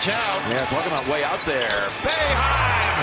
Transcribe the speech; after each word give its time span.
watch 0.00 0.08
out. 0.08 0.50
Yeah, 0.50 0.64
talking 0.66 0.90
about 0.90 1.06
way 1.08 1.24
out 1.24 1.44
there. 1.44 1.92
Boeheim! 2.00 2.96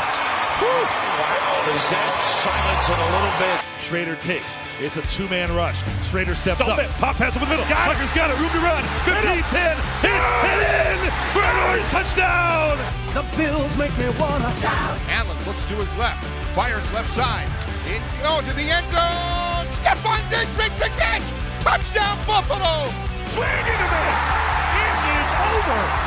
Wow, 0.58 1.78
is 1.78 1.86
that 1.94 2.18
silence 2.42 2.90
it 2.90 2.98
a 2.98 3.10
little 3.14 3.36
bit? 3.38 3.62
Schrader 3.86 4.16
takes. 4.16 4.58
It's 4.80 4.98
a 4.98 5.04
two-man 5.04 5.54
rush. 5.54 5.78
Schrader 6.10 6.34
steps 6.34 6.60
Don't 6.60 6.72
up. 6.72 6.80
fit. 6.80 6.90
Pop 6.98 7.16
pass 7.16 7.38
over 7.38 7.46
the 7.46 7.52
middle. 7.52 7.70
Got 7.70 7.92
it. 7.92 7.94
Tucker's 7.94 8.12
got 8.18 8.32
it. 8.32 8.40
Room 8.42 8.50
to 8.50 8.62
run. 8.66 8.82
15, 9.06 9.46
10. 9.46 9.78
Hit 10.02 10.10
and 10.10 10.62
in. 10.66 11.12
For 11.38 11.46
an 11.46 11.58
orange 11.70 11.86
touchdown. 11.94 12.82
The 13.14 13.22
Bills 13.38 13.78
make 13.78 13.94
me 13.98 14.10
wanna 14.18 14.50
shout. 14.58 14.98
Allen 15.14 15.38
looks 15.46 15.66
to 15.66 15.76
his 15.76 15.96
left, 15.98 16.24
fires 16.58 16.92
left 16.94 17.14
side. 17.14 17.48
In, 17.86 18.02
oh, 18.26 18.42
to 18.42 18.54
the 18.58 18.66
end 18.74 18.86
zone. 18.90 19.70
Stefon 19.70 20.22
Diggs 20.30 20.58
makes 20.58 20.80
the 20.80 20.90
catch. 20.98 21.26
Touchdown, 21.62 22.18
Buffalo. 22.26 22.90
Swing 23.30 23.46
and 23.46 23.82
a 23.86 23.90
miss. 23.94 24.26
It 24.82 24.98
is 25.14 25.30
over. 25.54 26.07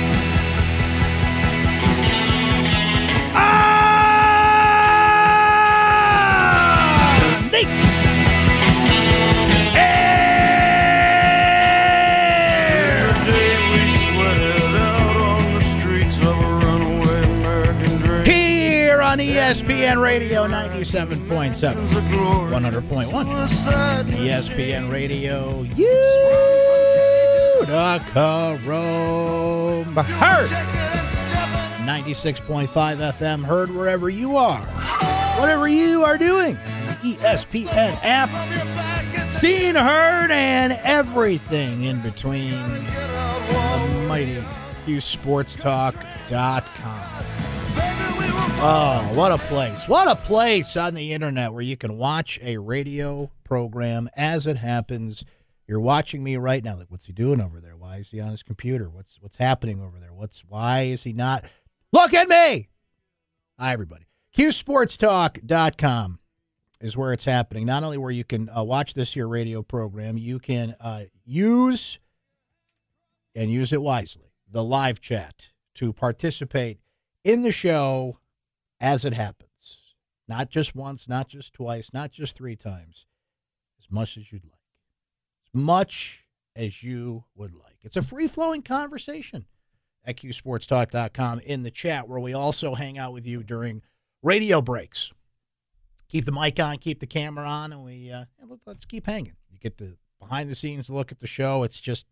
ESPN 19.51 19.99
Radio 20.01 20.47
97.7, 20.47 21.75
100.1. 21.75 24.05
ESPN 24.05 24.89
Radio, 24.89 25.63
Utica 27.65 28.57
Rome. 28.63 29.93
Heard 29.93 30.49
96.5 31.85 32.69
FM, 32.69 33.43
heard 33.43 33.71
wherever 33.71 34.09
you 34.09 34.37
are. 34.37 34.63
Whatever 35.37 35.67
you 35.67 36.05
are 36.05 36.17
doing, 36.17 36.55
ESPN 37.03 37.99
app, 38.03 38.29
seen, 39.33 39.75
heard, 39.75 40.31
and 40.31 40.71
everything 40.83 41.83
in 41.83 41.99
between. 41.99 42.51
The 42.51 44.05
mighty 44.07 44.41
QSportsTalk.com. 44.85 47.20
Oh, 48.63 49.11
what 49.15 49.31
a 49.31 49.37
place. 49.37 49.87
What 49.87 50.07
a 50.07 50.15
place 50.15 50.77
on 50.77 50.93
the 50.93 51.13
internet 51.13 51.51
where 51.51 51.63
you 51.63 51.75
can 51.75 51.97
watch 51.97 52.39
a 52.43 52.57
radio 52.57 53.31
program 53.43 54.09
as 54.15 54.45
it 54.45 54.57
happens. 54.57 55.25
You're 55.67 55.79
watching 55.79 56.23
me 56.23 56.37
right 56.37 56.63
now. 56.63 56.77
Like, 56.77 56.89
what's 56.89 57.05
he 57.05 57.13
doing 57.13 57.41
over 57.41 57.59
there? 57.59 57.75
Why 57.75 57.97
is 57.97 58.11
he 58.11 58.19
on 58.19 58.29
his 58.29 58.43
computer? 58.43 58.89
What's 58.89 59.17
what's 59.19 59.37
happening 59.37 59.81
over 59.81 59.99
there? 59.99 60.13
What's 60.13 60.43
why 60.47 60.81
is 60.81 61.01
he 61.03 61.11
not 61.11 61.43
Look 61.93 62.13
at 62.13 62.29
me. 62.29 62.69
Hi 63.59 63.73
everybody. 63.73 64.05
QSportsTalk.com 64.37 66.19
is 66.79 66.95
where 66.95 67.11
it's 67.11 67.25
happening. 67.25 67.65
Not 67.65 67.83
only 67.83 67.97
where 67.97 68.11
you 68.11 68.23
can 68.23 68.47
uh, 68.49 68.63
watch 68.63 68.93
this 68.93 69.13
here 69.13 69.27
radio 69.27 69.61
program, 69.61 70.17
you 70.17 70.39
can 70.39 70.73
uh, 70.79 71.03
use 71.25 71.99
and 73.35 73.51
use 73.51 73.73
it 73.73 73.81
wisely 73.81 74.31
the 74.49 74.63
live 74.63 75.01
chat 75.01 75.49
to 75.75 75.91
participate 75.91 76.79
in 77.25 77.43
the 77.43 77.51
show 77.51 78.17
as 78.81 79.05
it 79.05 79.13
happens. 79.13 79.93
Not 80.27 80.49
just 80.49 80.75
once, 80.75 81.07
not 81.07 81.29
just 81.29 81.53
twice, 81.53 81.91
not 81.93 82.11
just 82.11 82.35
three 82.35 82.55
times. 82.55 83.05
As 83.79 83.89
much 83.89 84.17
as 84.17 84.31
you'd 84.31 84.43
like. 84.43 84.53
As 85.45 85.61
much 85.61 86.25
as 86.55 86.83
you 86.83 87.23
would 87.35 87.53
like. 87.53 87.77
It's 87.83 87.95
a 87.95 88.01
free 88.01 88.27
flowing 88.27 88.63
conversation 88.63 89.45
at 90.03 90.17
QSportsTalk.com 90.17 91.39
in 91.39 91.63
the 91.63 91.71
chat 91.71 92.09
where 92.09 92.19
we 92.19 92.33
also 92.33 92.75
hang 92.75 92.97
out 92.97 93.13
with 93.13 93.25
you 93.25 93.43
during 93.43 93.81
radio 94.23 94.61
breaks. 94.61 95.11
Keep 96.09 96.25
the 96.25 96.31
mic 96.31 96.59
on, 96.59 96.77
keep 96.77 96.99
the 96.99 97.07
camera 97.07 97.47
on, 97.47 97.71
and 97.71 97.85
we 97.85 98.11
uh, 98.11 98.25
let's 98.65 98.85
keep 98.85 99.05
hanging. 99.05 99.35
You 99.49 99.59
get 99.59 99.77
the 99.77 99.95
behind 100.19 100.49
the 100.49 100.55
scenes 100.55 100.89
look 100.89 101.11
at 101.11 101.19
the 101.19 101.27
show. 101.27 101.63
It's 101.63 101.79
just 101.79 102.05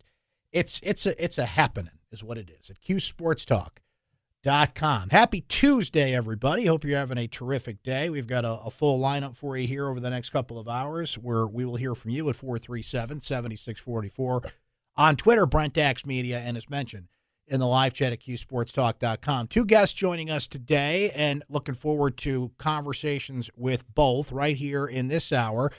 it's 0.54 0.80
it's 0.84 1.06
a 1.06 1.22
it's 1.22 1.38
a 1.38 1.46
happening 1.46 2.00
is 2.12 2.24
what 2.24 2.38
it 2.38 2.50
is 2.50 2.70
at 2.70 2.78
qsportstalk.com. 4.44 5.10
Happy 5.10 5.42
Tuesday, 5.42 6.16
everybody. 6.16 6.66
Hope 6.66 6.84
you're 6.84 6.98
having 6.98 7.18
a 7.18 7.28
terrific 7.28 7.84
day. 7.84 8.10
We've 8.10 8.28
got 8.28 8.46
a, 8.46 8.60
a 8.62 8.72
full 8.72 9.00
lineup 9.00 9.36
for 9.36 9.58
you 9.58 9.68
here 9.68 9.88
over 9.88 10.00
the 10.00 10.10
next 10.10 10.30
couple 10.30 10.60
of 10.60 10.68
hours 10.68 11.16
where 11.16 11.48
we 11.48 11.66
will 11.66 11.76
hear 11.76 11.96
from 11.96 12.12
you 12.12 12.30
at 12.30 12.36
437 12.36 13.20
7644 13.20 14.44
on 14.98 15.16
Twitter, 15.16 15.46
Brent 15.46 15.78
Axe 15.78 16.06
Media, 16.06 16.40
and 16.40 16.58
as 16.58 16.70
mentioned 16.70 17.08
in 17.48 17.60
the 17.60 17.68
live 17.68 17.94
chat 17.94 18.14
at 18.14 18.20
qsportstalk.com. 18.20 19.48
Two 19.48 19.66
guests 19.66 19.96
joining 19.96 20.30
us 20.30 20.48
today 20.48 21.10
and 21.12 21.44
looking 21.50 21.74
forward 21.74 22.16
to 22.18 22.52
conversations 22.58 23.50
with 23.56 23.84
both 23.96 24.32
right 24.32 24.56
here 24.56 24.86
in 24.86 25.08
this 25.08 25.32
hour 25.32 25.72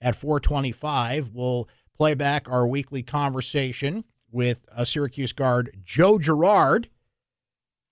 at 0.00 0.16
425. 0.16 1.30
We'll 1.34 1.68
play 1.94 2.14
back 2.14 2.48
our 2.48 2.66
weekly 2.66 3.02
conversation 3.02 4.04
with 4.30 4.66
a 4.74 4.86
Syracuse 4.86 5.32
guard, 5.32 5.76
Joe 5.84 6.18
Girard, 6.18 6.88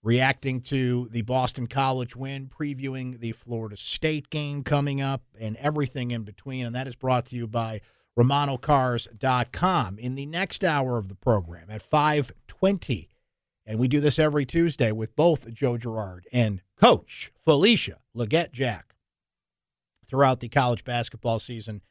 reacting 0.07 0.61
to 0.61 1.09
the 1.11 1.23
Boston 1.23 1.67
College 1.67 2.15
win, 2.15 2.47
previewing 2.47 3.19
the 3.19 3.33
Florida 3.33 3.77
State 3.77 4.31
game 4.31 4.63
coming 4.63 5.01
up, 5.01 5.25
and 5.37 5.57
everything 5.57 6.13
in 6.13 6.23
between. 6.23 6.65
And 6.65 6.77
that 6.77 6.87
is 6.87 6.95
brought 6.95 7.27
to 7.27 7.37
you 7.37 7.49
by 7.49 7.81
RomanoCars.com. 8.17 9.99
In 9.99 10.15
the 10.15 10.27
next 10.27 10.63
hour 10.63 10.97
of 10.97 11.09
the 11.09 11.17
program 11.17 11.71
at 11.71 11.83
520, 11.83 13.11
and 13.67 13.81
we 13.81 13.89
do 13.89 13.99
this 13.99 14.21
every 14.21 14.47
Tuesday 14.47 14.93
with 14.93 15.17
both 15.17 15.53
Joe 15.53 15.77
Girard 15.77 16.29
and 16.33 16.63
Coach 16.81 17.33
Felisha 17.45 17.95
Legette 18.17 18.53
Jack 18.53 18.95
throughout 20.09 20.39
the 20.39 20.49
college 20.49 20.85
basketball 20.85 21.41
season. 21.41 21.83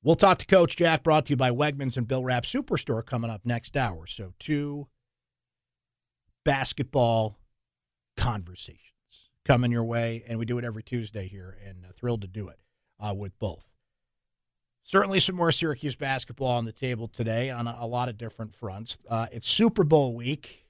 We'll 0.00 0.14
talk 0.14 0.38
to 0.38 0.46
Coach 0.46 0.76
Jack, 0.76 1.02
brought 1.02 1.26
to 1.26 1.32
you 1.32 1.36
by 1.36 1.50
Wegmans 1.50 1.96
and 1.96 2.06
Bill 2.06 2.22
Rapp 2.22 2.44
Superstore 2.44 3.04
coming 3.04 3.32
up 3.32 3.40
next 3.44 3.76
hour. 3.76 4.06
So, 4.06 4.32
two 4.38 4.86
basketball 6.46 7.36
conversations 8.16 8.80
coming 9.44 9.70
your 9.70 9.84
way, 9.84 10.24
and 10.26 10.38
we 10.38 10.46
do 10.46 10.56
it 10.58 10.64
every 10.64 10.82
Tuesday 10.82 11.26
here, 11.28 11.58
and 11.66 11.84
uh, 11.84 11.88
thrilled 11.96 12.22
to 12.22 12.28
do 12.28 12.48
it 12.48 12.58
uh, 12.98 13.12
with 13.12 13.38
both. 13.38 13.74
Certainly, 14.84 15.20
some 15.20 15.34
more 15.34 15.50
Syracuse 15.50 15.96
basketball 15.96 16.48
on 16.48 16.64
the 16.64 16.72
table 16.72 17.08
today 17.08 17.50
on 17.50 17.66
a, 17.66 17.76
a 17.80 17.86
lot 17.86 18.08
of 18.08 18.16
different 18.16 18.54
fronts. 18.54 18.96
Uh, 19.10 19.26
it's 19.32 19.48
Super 19.48 19.82
Bowl 19.82 20.14
week. 20.14 20.64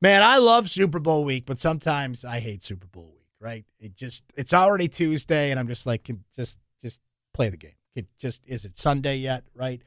Man, 0.00 0.22
I 0.22 0.38
love 0.38 0.70
Super 0.70 1.00
Bowl 1.00 1.24
week, 1.24 1.44
but 1.44 1.58
sometimes 1.58 2.24
I 2.24 2.38
hate 2.38 2.62
Super 2.62 2.86
Bowl 2.86 3.12
week. 3.12 3.26
Right? 3.40 3.64
It 3.80 3.96
just 3.96 4.22
it's 4.36 4.54
already 4.54 4.86
Tuesday, 4.86 5.50
and 5.50 5.58
I'm 5.58 5.66
just 5.66 5.84
like, 5.84 6.08
just 6.36 6.60
just 6.84 7.00
play 7.34 7.48
the 7.48 7.56
game. 7.56 7.74
It 7.96 8.06
just 8.18 8.44
is 8.46 8.64
it 8.64 8.78
Sunday 8.78 9.16
yet? 9.16 9.42
Right? 9.52 9.82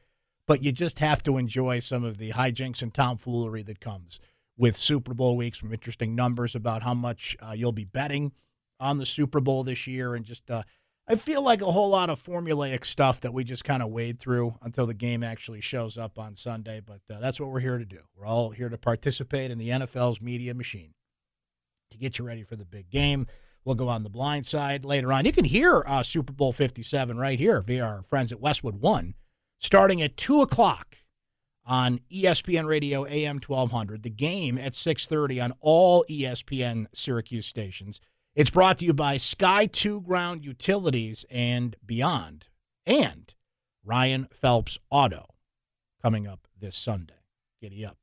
But 0.48 0.62
you 0.62 0.72
just 0.72 1.00
have 1.00 1.24
to 1.24 1.38
enjoy 1.38 1.80
some 1.80 2.04
of 2.04 2.18
the 2.18 2.32
hijinks 2.32 2.82
and 2.82 2.94
tomfoolery 2.94 3.64
that 3.64 3.80
comes 3.80 4.20
with 4.58 4.78
Super 4.78 5.14
Bowl 5.14 5.36
weeks. 5.36 5.60
Some 5.60 5.74
interesting 5.74 6.16
numbers 6.16 6.56
about 6.56 6.84
how 6.84 6.94
much 6.94 7.36
uh, 7.42 7.54
you'll 7.54 7.72
be 7.72 7.86
betting 7.86 8.32
on 8.80 8.98
the 8.98 9.06
Super 9.06 9.40
Bowl 9.40 9.64
this 9.64 9.88
year, 9.88 10.16
and 10.16 10.26
just 10.26 10.50
uh, 10.52 10.64
I 11.08 11.16
feel 11.16 11.42
like 11.42 11.62
a 11.62 11.72
whole 11.72 11.90
lot 11.90 12.10
of 12.10 12.22
formulaic 12.22 12.86
stuff 12.86 13.22
that 13.22 13.34
we 13.34 13.44
just 13.44 13.64
kind 13.64 13.84
of 13.84 13.90
wade 13.90 14.20
through 14.20 14.56
until 14.62 14.86
the 14.86 14.94
game 14.94 15.24
actually 15.24 15.62
shows 15.62 15.98
up 15.98 16.18
on 16.18 16.36
Sunday. 16.36 16.82
But 16.86 17.02
uh, 17.14 17.20
that's 17.20 17.40
what 17.40 17.50
we're 17.50 17.60
here 17.60 17.78
to 17.78 17.86
do. 17.86 18.00
We're 18.16 18.26
all 18.26 18.50
here 18.50 18.70
to 18.70 18.78
participate 18.78 19.52
in 19.52 19.58
the 19.58 19.70
NFL's 19.70 20.22
media 20.22 20.54
machine 20.54 20.94
to 21.92 21.98
get 21.98 22.18
you 22.18 22.26
ready 22.26 22.44
for 22.44 22.56
the 22.56 22.66
big 22.66 22.90
game. 22.90 23.28
We'll 23.64 23.76
go 23.76 23.88
on 23.88 24.04
the 24.04 24.10
blind 24.10 24.46
side 24.46 24.86
later 24.86 25.12
on. 25.12 25.26
You 25.26 25.32
can 25.32 25.46
hear 25.46 25.84
uh, 25.88 26.04
Super 26.04 26.34
Bowl 26.34 26.52
57 26.52 27.18
right 27.18 27.40
here 27.40 27.62
via 27.62 27.84
our 27.84 28.02
friends 28.04 28.32
at 28.32 28.40
Westwood 28.40 28.76
One, 28.76 29.16
starting 29.60 30.02
at 30.02 30.18
2 30.18 30.42
o'clock 30.42 30.98
on 31.66 32.00
ESPN 32.12 32.66
Radio 32.66 33.06
AM 33.06 33.40
1200. 33.40 34.04
The 34.04 34.10
game 34.10 34.58
at 34.58 34.74
6:30 34.74 35.44
on 35.44 35.54
all 35.60 36.06
ESPN 36.10 36.88
Syracuse 36.94 37.46
stations. 37.46 38.00
It's 38.36 38.50
brought 38.50 38.78
to 38.80 38.86
you 38.86 38.94
by 38.94 39.18
Sky 39.18 39.66
2 39.66 40.02
Ground 40.02 40.44
Utilities 40.44 41.26
and 41.30 41.76
Beyond, 41.86 42.48
and 42.86 43.34
Ryan 43.84 44.28
Phelps 44.30 44.78
Auto 44.90 45.34
coming 46.02 46.28
up 46.28 46.48
this 46.60 46.76
Sunday. 46.76 47.14
Giddy 47.62 47.86
up, 47.86 47.98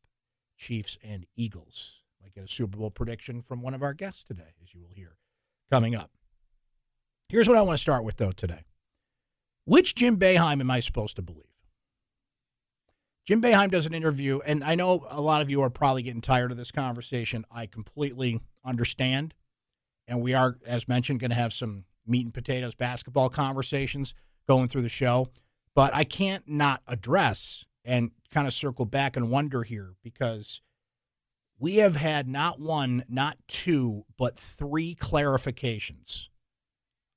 Chiefs 0.57 0.97
and 1.03 1.27
Eagles. 1.37 2.03
Might 2.23 2.35
get 2.35 2.45
a 2.45 2.49
Super 2.49 2.79
Bowl 2.79 2.91
prediction 2.91 3.43
from 3.43 3.61
one 3.61 3.75
of 3.75 3.83
our 3.83 3.93
guests 3.93 4.25
today, 4.25 4.55
as 4.63 4.75
you 4.75 4.81
will 4.81 4.95
hear 4.95 5.19
coming 5.71 5.95
up. 5.95 6.11
Here's 7.29 7.49
what 7.49 7.57
I 7.57 7.63
want 7.63 7.79
to 7.79 7.83
start 7.83 8.05
with, 8.05 8.17
though, 8.17 8.33
today. 8.33 8.63
Which 9.65 9.95
Jim 9.95 10.17
Boeheim 10.17 10.61
am 10.61 10.71
I 10.71 10.81
supposed 10.81 11.17
to 11.17 11.23
believe? 11.23 11.45
Jim 13.25 13.41
Boeheim 13.41 13.71
does 13.71 13.87
an 13.87 13.95
interview, 13.95 14.41
and 14.45 14.65
I 14.65 14.75
know 14.75 15.07
a 15.09 15.21
lot 15.21 15.43
of 15.43 15.49
you 15.49 15.63
are 15.63 15.71
probably 15.71 16.03
getting 16.03 16.21
tired 16.21 16.51
of 16.51 16.57
this 16.57 16.73
conversation. 16.73 17.45
I 17.51 17.67
completely 17.67 18.41
understand. 18.65 19.35
And 20.09 20.21
we 20.21 20.35
are, 20.35 20.59
as 20.67 20.89
mentioned, 20.89 21.21
going 21.21 21.31
to 21.31 21.37
have 21.37 21.53
some 21.53 21.85
meat 22.05 22.25
and 22.25 22.35
potatoes 22.35 22.75
basketball 22.75 23.29
conversations 23.29 24.15
going 24.49 24.67
through 24.67 24.83
the 24.83 24.89
show. 24.89 25.29
But 25.75 25.95
I 25.95 26.03
can't 26.03 26.47
not 26.49 26.83
address 26.89 27.65
and 27.85 28.11
kind 28.33 28.49
of 28.49 28.53
circle 28.53 28.85
back 28.85 29.17
and 29.17 29.31
wonder 29.31 29.63
here 29.63 29.95
because 30.03 30.61
we 31.59 31.77
have 31.77 31.95
had 31.95 32.27
not 32.27 32.59
one, 32.59 33.05
not 33.09 33.39
two, 33.47 34.05
but 34.19 34.37
three 34.37 34.97
clarifications 34.97 36.29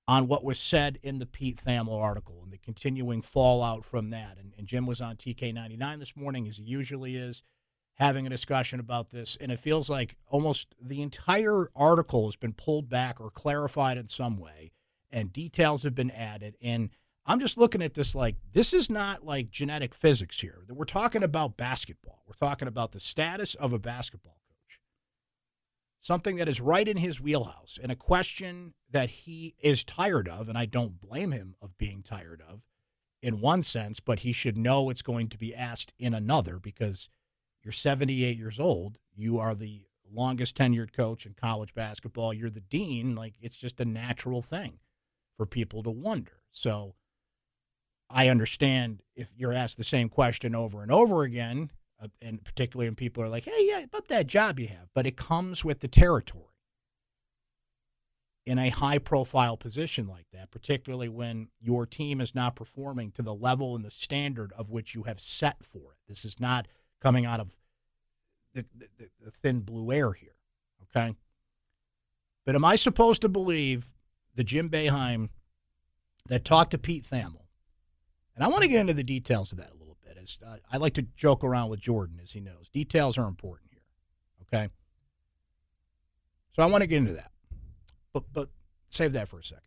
on 0.07 0.27
what 0.27 0.43
was 0.43 0.59
said 0.59 0.99
in 1.01 1.19
the 1.19 1.25
Pete 1.25 1.61
Thamel 1.63 1.99
article 1.99 2.41
and 2.43 2.53
the 2.53 2.57
continuing 2.57 3.21
fallout 3.21 3.83
from 3.83 4.11
that. 4.11 4.37
And, 4.39 4.53
and 4.57 4.67
Jim 4.67 4.85
was 4.85 5.01
on 5.01 5.15
TK99 5.15 5.99
this 5.99 6.15
morning, 6.15 6.47
as 6.47 6.57
he 6.57 6.63
usually 6.63 7.15
is, 7.15 7.41
having 7.95 8.27
a 8.27 8.29
discussion 8.29 8.79
about 8.79 9.09
this. 9.09 9.35
And 9.41 9.51
it 9.51 9.59
feels 9.59 9.89
like 9.89 10.15
almost 10.27 10.75
the 10.79 11.01
entire 11.01 11.69
article 11.75 12.27
has 12.27 12.35
been 12.35 12.53
pulled 12.53 12.87
back 12.87 13.19
or 13.19 13.31
clarified 13.31 13.97
in 13.97 14.07
some 14.07 14.37
way, 14.37 14.71
and 15.11 15.33
details 15.33 15.83
have 15.83 15.95
been 15.95 16.11
added. 16.11 16.55
And 16.61 16.91
I'm 17.25 17.39
just 17.39 17.57
looking 17.57 17.81
at 17.81 17.95
this 17.95 18.13
like 18.13 18.35
this 18.53 18.73
is 18.73 18.89
not 18.89 19.25
like 19.25 19.49
genetic 19.49 19.95
physics 19.95 20.39
here. 20.39 20.59
We're 20.69 20.85
talking 20.85 21.23
about 21.23 21.57
basketball. 21.57 22.21
We're 22.27 22.47
talking 22.47 22.67
about 22.67 22.91
the 22.91 22.99
status 22.99 23.55
of 23.55 23.73
a 23.73 23.79
basketball. 23.79 24.37
Something 26.05 26.35
that 26.35 26.47
is 26.47 26.61
right 26.61 26.87
in 26.87 26.97
his 26.97 27.19
wheelhouse 27.19 27.79
and 27.81 27.91
a 27.91 27.95
question 27.95 28.75
that 28.91 29.09
he 29.09 29.55
is 29.59 29.83
tired 29.83 30.29
of, 30.29 30.47
and 30.47 30.55
I 30.55 30.67
don't 30.67 31.01
blame 31.01 31.31
him 31.31 31.55
of 31.63 31.79
being 31.79 32.03
tired 32.03 32.43
of 32.47 32.61
in 33.23 33.41
one 33.41 33.63
sense, 33.63 33.99
but 33.99 34.19
he 34.19 34.31
should 34.31 34.55
know 34.55 34.91
it's 34.91 35.01
going 35.01 35.29
to 35.29 35.37
be 35.39 35.55
asked 35.55 35.93
in 35.97 36.13
another 36.13 36.59
because 36.59 37.09
you're 37.63 37.71
78 37.71 38.37
years 38.37 38.59
old. 38.59 38.99
You 39.15 39.39
are 39.39 39.55
the 39.55 39.81
longest 40.13 40.55
tenured 40.55 40.93
coach 40.93 41.25
in 41.25 41.33
college 41.33 41.73
basketball. 41.73 42.35
You're 42.35 42.51
the 42.51 42.61
dean. 42.61 43.15
Like 43.15 43.33
it's 43.41 43.57
just 43.57 43.81
a 43.81 43.85
natural 43.85 44.43
thing 44.43 44.77
for 45.35 45.47
people 45.47 45.81
to 45.81 45.89
wonder. 45.89 46.43
So 46.51 46.93
I 48.11 48.29
understand 48.29 49.01
if 49.15 49.29
you're 49.35 49.53
asked 49.53 49.77
the 49.77 49.83
same 49.83 50.09
question 50.09 50.53
over 50.53 50.83
and 50.83 50.91
over 50.91 51.23
again, 51.23 51.71
Uh, 52.05 52.09
and 52.21 52.43
particularly 52.43 52.87
when 52.87 52.95
people 52.95 53.23
are 53.23 53.29
like, 53.29 53.45
hey, 53.45 53.51
yeah, 53.59 53.79
about 53.79 54.07
that 54.07 54.27
job 54.27 54.59
you 54.59 54.67
have, 54.67 54.89
but 54.93 55.07
it 55.07 55.17
comes 55.17 55.65
with 55.65 55.79
the 55.79 55.87
territory 55.87 56.43
in 58.45 58.59
a 58.59 58.69
high 58.69 58.99
profile 58.99 59.57
position 59.57 60.07
like 60.07 60.27
that, 60.31 60.51
particularly 60.51 61.09
when 61.09 61.47
your 61.59 61.85
team 61.85 62.21
is 62.21 62.35
not 62.35 62.55
performing 62.55 63.11
to 63.11 63.23
the 63.23 63.33
level 63.33 63.75
and 63.75 63.83
the 63.83 63.89
standard 63.89 64.53
of 64.55 64.69
which 64.69 64.93
you 64.93 65.03
have 65.03 65.19
set 65.19 65.63
for 65.63 65.93
it. 65.93 65.97
This 66.07 66.23
is 66.23 66.39
not 66.39 66.67
coming 67.01 67.25
out 67.25 67.39
of 67.39 67.55
the, 68.53 68.65
the, 68.77 68.87
the 69.23 69.31
thin 69.31 69.61
blue 69.61 69.91
air 69.91 70.13
here, 70.13 70.35
okay? 70.83 71.15
But 72.45 72.55
am 72.55 72.63
I 72.63 72.75
supposed 72.75 73.21
to 73.21 73.29
believe 73.29 73.91
the 74.35 74.43
Jim 74.43 74.69
Boeheim 74.69 75.29
that 76.27 76.45
talked 76.45 76.71
to 76.71 76.77
Pete 76.77 77.07
Thamel? 77.09 77.47
And 78.35 78.43
I 78.43 78.47
want 78.47 78.61
to 78.61 78.69
get 78.69 78.81
into 78.81 78.93
the 78.93 79.03
details 79.03 79.51
of 79.51 79.57
that 79.57 79.74
uh, 80.45 80.57
I 80.71 80.77
like 80.77 80.93
to 80.95 81.03
joke 81.15 81.43
around 81.43 81.69
with 81.69 81.79
Jordan, 81.79 82.19
as 82.21 82.31
he 82.31 82.39
knows, 82.39 82.69
details 82.73 83.17
are 83.17 83.27
important 83.27 83.69
here. 83.71 83.81
Okay, 84.43 84.69
so 86.53 86.63
I 86.63 86.65
want 86.67 86.81
to 86.81 86.87
get 86.87 86.97
into 86.97 87.13
that, 87.13 87.31
but 88.13 88.23
but 88.31 88.49
save 88.89 89.13
that 89.13 89.27
for 89.27 89.39
a 89.39 89.43
second. 89.43 89.63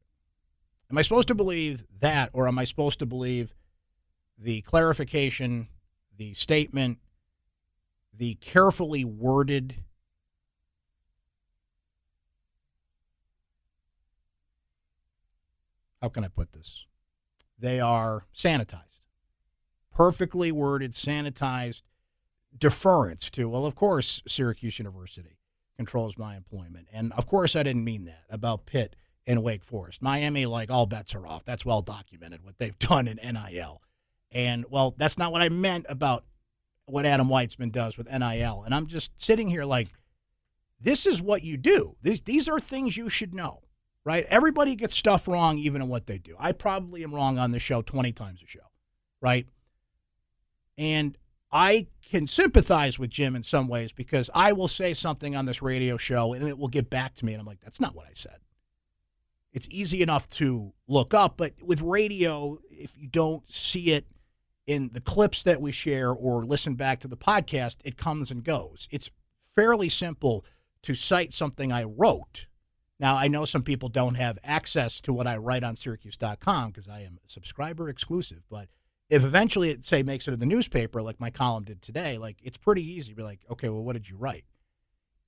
Am 0.91 0.97
I 0.97 1.03
supposed 1.03 1.29
to 1.29 1.35
believe 1.35 1.85
that, 2.01 2.31
or 2.33 2.49
am 2.49 2.59
I 2.59 2.65
supposed 2.65 2.99
to 3.01 3.07
believe 3.07 3.55
the 4.39 4.63
clarification, 4.63 5.69
the 6.17 6.33
statement, 6.35 6.99
the 8.15 8.35
carefully 8.37 9.05
worded? 9.05 9.77
How 16.01 16.09
can 16.09 16.25
I 16.25 16.29
put 16.29 16.53
this? 16.53 16.87
They 17.59 17.81
are 17.81 18.25
sanitized, 18.35 19.01
perfectly 19.99 20.53
worded, 20.53 20.93
sanitized 20.93 21.83
deference 22.57 23.31
to, 23.31 23.49
well, 23.49 23.67
of 23.67 23.75
course, 23.75 24.23
Syracuse 24.29 24.79
University 24.79 25.41
controls 25.77 26.17
my 26.17 26.37
employment. 26.37 26.87
And 26.93 27.13
of 27.15 27.27
course, 27.27 27.57
I 27.57 27.65
didn't 27.65 27.83
mean 27.83 28.05
that 28.05 28.23
about 28.31 28.65
Pitt 28.65 28.95
and 29.27 29.43
Wake 29.43 29.65
Forest. 29.65 30.01
Miami, 30.01 30.47
like, 30.47 30.71
all 30.71 30.87
bets 30.87 31.17
are 31.17 31.27
off. 31.27 31.45
That's 31.45 31.65
well 31.65 31.83
documented 31.83 32.45
what 32.45 32.59
they've 32.59 32.79
done 32.79 33.09
in 33.09 33.17
NIL. 33.17 33.83
And, 34.31 34.65
well, 34.71 34.95
that's 34.97 35.19
not 35.19 35.33
what 35.33 35.43
I 35.43 35.49
meant 35.49 35.87
about 35.89 36.25
what 36.87 37.05
Adam 37.05 37.27
Weitsman 37.27 37.73
does 37.73 37.99
with 37.99 38.09
NIL. 38.09 38.63
And 38.65 38.73
I'm 38.73 38.87
just 38.87 39.11
sitting 39.21 39.51
here 39.51 39.65
like, 39.65 39.89
this 40.81 41.07
is 41.07 41.21
what 41.21 41.43
you 41.43 41.57
do. 41.57 41.97
These, 42.03 42.21
these 42.21 42.49
are 42.49 42.61
things 42.61 42.97
you 42.97 43.09
should 43.09 43.35
know 43.35 43.63
right? 44.05 44.25
Everybody 44.31 44.75
gets 44.75 44.97
stuff 44.97 45.29
wrong, 45.29 45.59
even 45.59 45.83
in 45.83 45.89
what 45.89 46.07
they 46.07 46.17
do. 46.17 46.35
I 46.39 46.53
probably 46.53 47.03
am 47.03 47.15
wrong 47.15 47.37
on 47.37 47.51
the 47.51 47.59
show 47.59 47.83
20 47.83 48.11
times 48.13 48.43
a 48.43 48.47
show, 48.47 48.61
right? 49.21 49.47
And 50.79 51.19
I 51.53 51.89
can 52.11 52.27
sympathize 52.27 52.99
with 52.99 53.11
Jim 53.11 53.37
in 53.37 53.43
some 53.43 53.69
ways 53.69 53.93
because 53.93 54.31
I 54.35 54.53
will 54.53 54.69
say 54.69 54.95
something 54.95 55.37
on 55.37 55.45
this 55.45 55.61
radio 55.61 55.97
show 55.97 56.33
and 56.33 56.47
it 56.47 56.57
will 56.57 56.69
get 56.69 56.89
back 56.89 57.15
to 57.17 57.25
me. 57.25 57.35
And 57.35 57.41
I'm 57.41 57.47
like, 57.47 57.61
that's 57.61 57.81
not 57.81 57.95
what 57.95 58.07
I 58.07 58.13
said. 58.15 58.39
It's 59.53 59.69
easy 59.71 60.03
enough 60.03 60.29
to 60.29 60.73
look 60.87 61.13
up, 61.13 61.37
but 61.37 61.55
with 61.63 61.81
radio, 61.81 62.59
if 62.71 62.97
you 62.97 63.09
don't 63.09 63.51
see 63.51 63.93
it 63.93 64.07
in 64.67 64.91
the 64.93 65.01
clips 65.01 65.43
that 65.43 65.61
we 65.61 65.73
share 65.73 66.13
or 66.13 66.45
listen 66.45 66.75
back 66.75 67.01
to 67.01 67.09
the 67.09 67.17
podcast, 67.17 67.77
it 67.85 67.97
comes 67.97 68.31
and 68.31 68.45
goes. 68.45 68.87
It's 68.91 69.11
fairly 69.55 69.89
simple 69.89 70.45
to 70.83 70.95
cite 70.95 71.33
something 71.33 71.73
I 71.73 71.85
wrote 71.85 72.47
now, 73.01 73.17
I 73.17 73.29
know 73.29 73.45
some 73.45 73.63
people 73.63 73.89
don't 73.89 74.17
have 74.17 74.39
access 74.43 75.01
to 75.03 75.13
what 75.13 75.27
I 75.27 75.37
write 75.37 75.63
on 75.63 75.77
Syracuse.com 75.77 76.71
because 76.71 76.89
I 76.89 77.01
am 77.01 77.19
subscriber 77.27 77.89
exclusive. 77.89 78.43
But 78.51 78.69
if 79.11 79.25
eventually 79.25 79.71
it, 79.71 79.85
say, 79.85 80.03
makes 80.03 80.29
it 80.29 80.35
in 80.35 80.41
the 80.41 80.47
newspaper, 80.47 81.03
like 81.03 81.21
my 81.21 81.31
column 81.31 81.65
did 81.65 81.81
today, 81.81 82.19
like 82.19 82.37
it's 82.43 82.59
pretty 82.59 82.83
easy 82.83 83.11
to 83.11 83.17
be 83.17 83.23
like, 83.23 83.41
okay, 83.51 83.69
well, 83.69 83.83
what 83.83 83.95
did 83.95 84.09
you 84.09 84.17
write? 84.17 84.45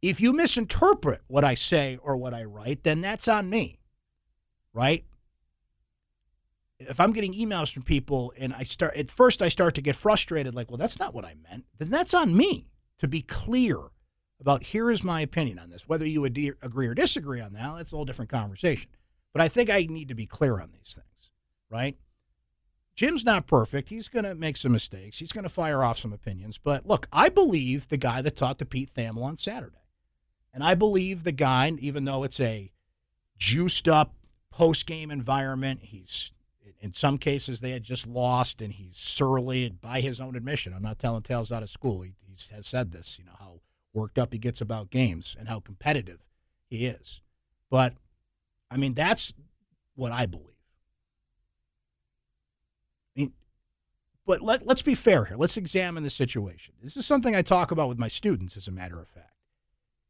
If 0.03 0.21
you 0.21 0.33
misinterpret 0.33 1.23
what 1.27 1.45
I 1.45 1.55
say 1.55 1.99
or 2.03 2.17
what 2.17 2.35
I 2.35 2.45
write, 2.45 2.85
then 2.85 3.01
that's 3.01 3.29
on 3.29 3.49
me, 3.51 3.79
right? 4.73 5.05
If 6.79 6.99
I'm 6.99 7.13
getting 7.13 7.35
emails 7.35 7.73
from 7.73 7.83
people 7.83 8.33
and 8.39 8.55
I 8.55 8.63
start, 8.63 8.97
at 8.97 9.11
first 9.11 9.43
I 9.43 9.49
start 9.49 9.75
to 9.75 9.83
get 9.83 9.97
frustrated, 9.97 10.55
like, 10.55 10.71
well, 10.71 10.79
that's 10.79 10.99
not 10.99 11.15
what 11.15 11.27
I 11.27 11.35
meant, 11.51 11.65
then 11.79 11.91
that's 11.91 12.15
on 12.15 12.35
me 12.35 12.71
to 12.99 13.09
be 13.09 13.23
clear 13.23 13.79
about 14.41 14.63
here 14.63 14.91
is 14.91 15.05
my 15.05 15.21
opinion 15.21 15.59
on 15.59 15.69
this. 15.69 15.87
Whether 15.87 16.07
you 16.07 16.25
agree 16.25 16.87
or 16.87 16.95
disagree 16.95 17.43
on 17.43 17.53
that, 17.53 17.77
that's 17.77 17.93
a 17.93 17.97
whole 17.97 18.07
different 18.07 18.31
conversation. 18.31 18.91
But 19.35 19.43
I 19.43 19.49
think 19.49 19.69
I 19.69 19.87
need 19.89 20.09
to 20.09 20.15
be 20.15 20.27
clear 20.27 20.61
on 20.61 20.71
these 20.73 20.95
things, 20.95 21.31
right? 21.71 21.97
Jim's 22.97 23.25
not 23.25 23.47
perfect. 23.47 23.89
He's 23.89 24.09
going 24.09 24.25
to 24.25 24.35
make 24.35 24.57
some 24.57 24.73
mistakes. 24.73 25.19
He's 25.19 25.33
going 25.33 25.45
to 25.45 25.49
fire 25.49 25.83
off 25.83 25.99
some 25.99 26.13
opinions. 26.13 26.59
But 26.59 26.87
look, 26.87 27.09
I 27.13 27.29
believe 27.29 27.89
the 27.89 27.97
guy 27.97 28.21
that 28.23 28.37
talked 28.37 28.59
to 28.59 28.67
Pete 28.67 28.91
Thamel 28.95 29.23
on 29.23 29.37
Saturday. 29.37 29.77
And 30.53 30.63
I 30.63 30.75
believe 30.75 31.23
the 31.23 31.33
guy, 31.33 31.73
even 31.79 32.05
though 32.05 32.25
it's 32.25 32.41
a 32.41 32.73
juiced 33.39 33.89
up 33.89 34.15
post 34.51 34.87
game 34.87 35.11
environment, 35.11 35.81
he's 35.85 36.33
in 36.81 36.93
some 36.93 37.19
cases 37.19 37.61
they 37.61 37.71
had 37.71 37.83
just 37.83 38.07
lost 38.07 38.63
and 38.63 38.73
he's 38.73 38.97
surly 38.97 39.67
and 39.67 39.81
by 39.81 40.01
his 40.01 40.21
own 40.21 40.35
admission. 40.35 40.73
I'm 40.73 40.83
not 40.83 40.99
telling 40.99 41.23
tales 41.23 41.53
out 41.53 41.63
of 41.63 41.71
school. 41.71 42.03
He, 42.03 42.13
has 42.53 42.67
said 42.67 42.91
this, 42.91 43.19
you 43.19 43.25
know, 43.27 43.37
how 43.39 43.61
worked 43.93 44.19
up 44.19 44.33
he 44.33 44.39
gets 44.39 44.63
about 44.63 44.91
games 44.91 45.37
and 45.39 45.47
how 45.47 45.61
competitive 45.61 46.21
he 46.69 46.87
is. 46.87 47.21
But 47.71 47.95
I 48.71 48.77
mean, 48.77 48.95
that's 48.95 49.35
what 49.95 50.11
I 50.11 50.27
believe. 50.27 50.47
I 53.15 53.21
mean, 53.21 53.33
but 54.31 54.43
let, 54.43 54.65
let's 54.65 54.83
be 54.83 54.95
fair 54.95 55.25
here. 55.25 55.37
Let's 55.37 55.57
examine 55.57 56.05
the 56.05 56.09
situation. 56.09 56.75
This 56.81 56.97
is 56.97 57.05
something 57.05 57.35
I 57.35 57.43
talk 57.43 57.73
about 57.73 57.89
with 57.89 57.99
my 57.99 58.07
students, 58.07 58.57
as 58.57 58.69
a 58.69 58.71
matter 58.71 59.01
of 59.01 59.09
fact. 59.09 59.35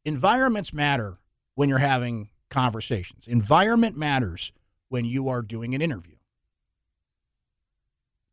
Environments 0.05 0.71
matter 0.71 1.17
when 1.55 1.69
you're 1.69 1.79
having 1.79 2.29
conversations, 2.51 3.27
environment 3.27 3.97
matters 3.97 4.51
when 4.89 5.05
you 5.05 5.27
are 5.29 5.41
doing 5.41 5.73
an 5.73 5.81
interview. 5.81 6.17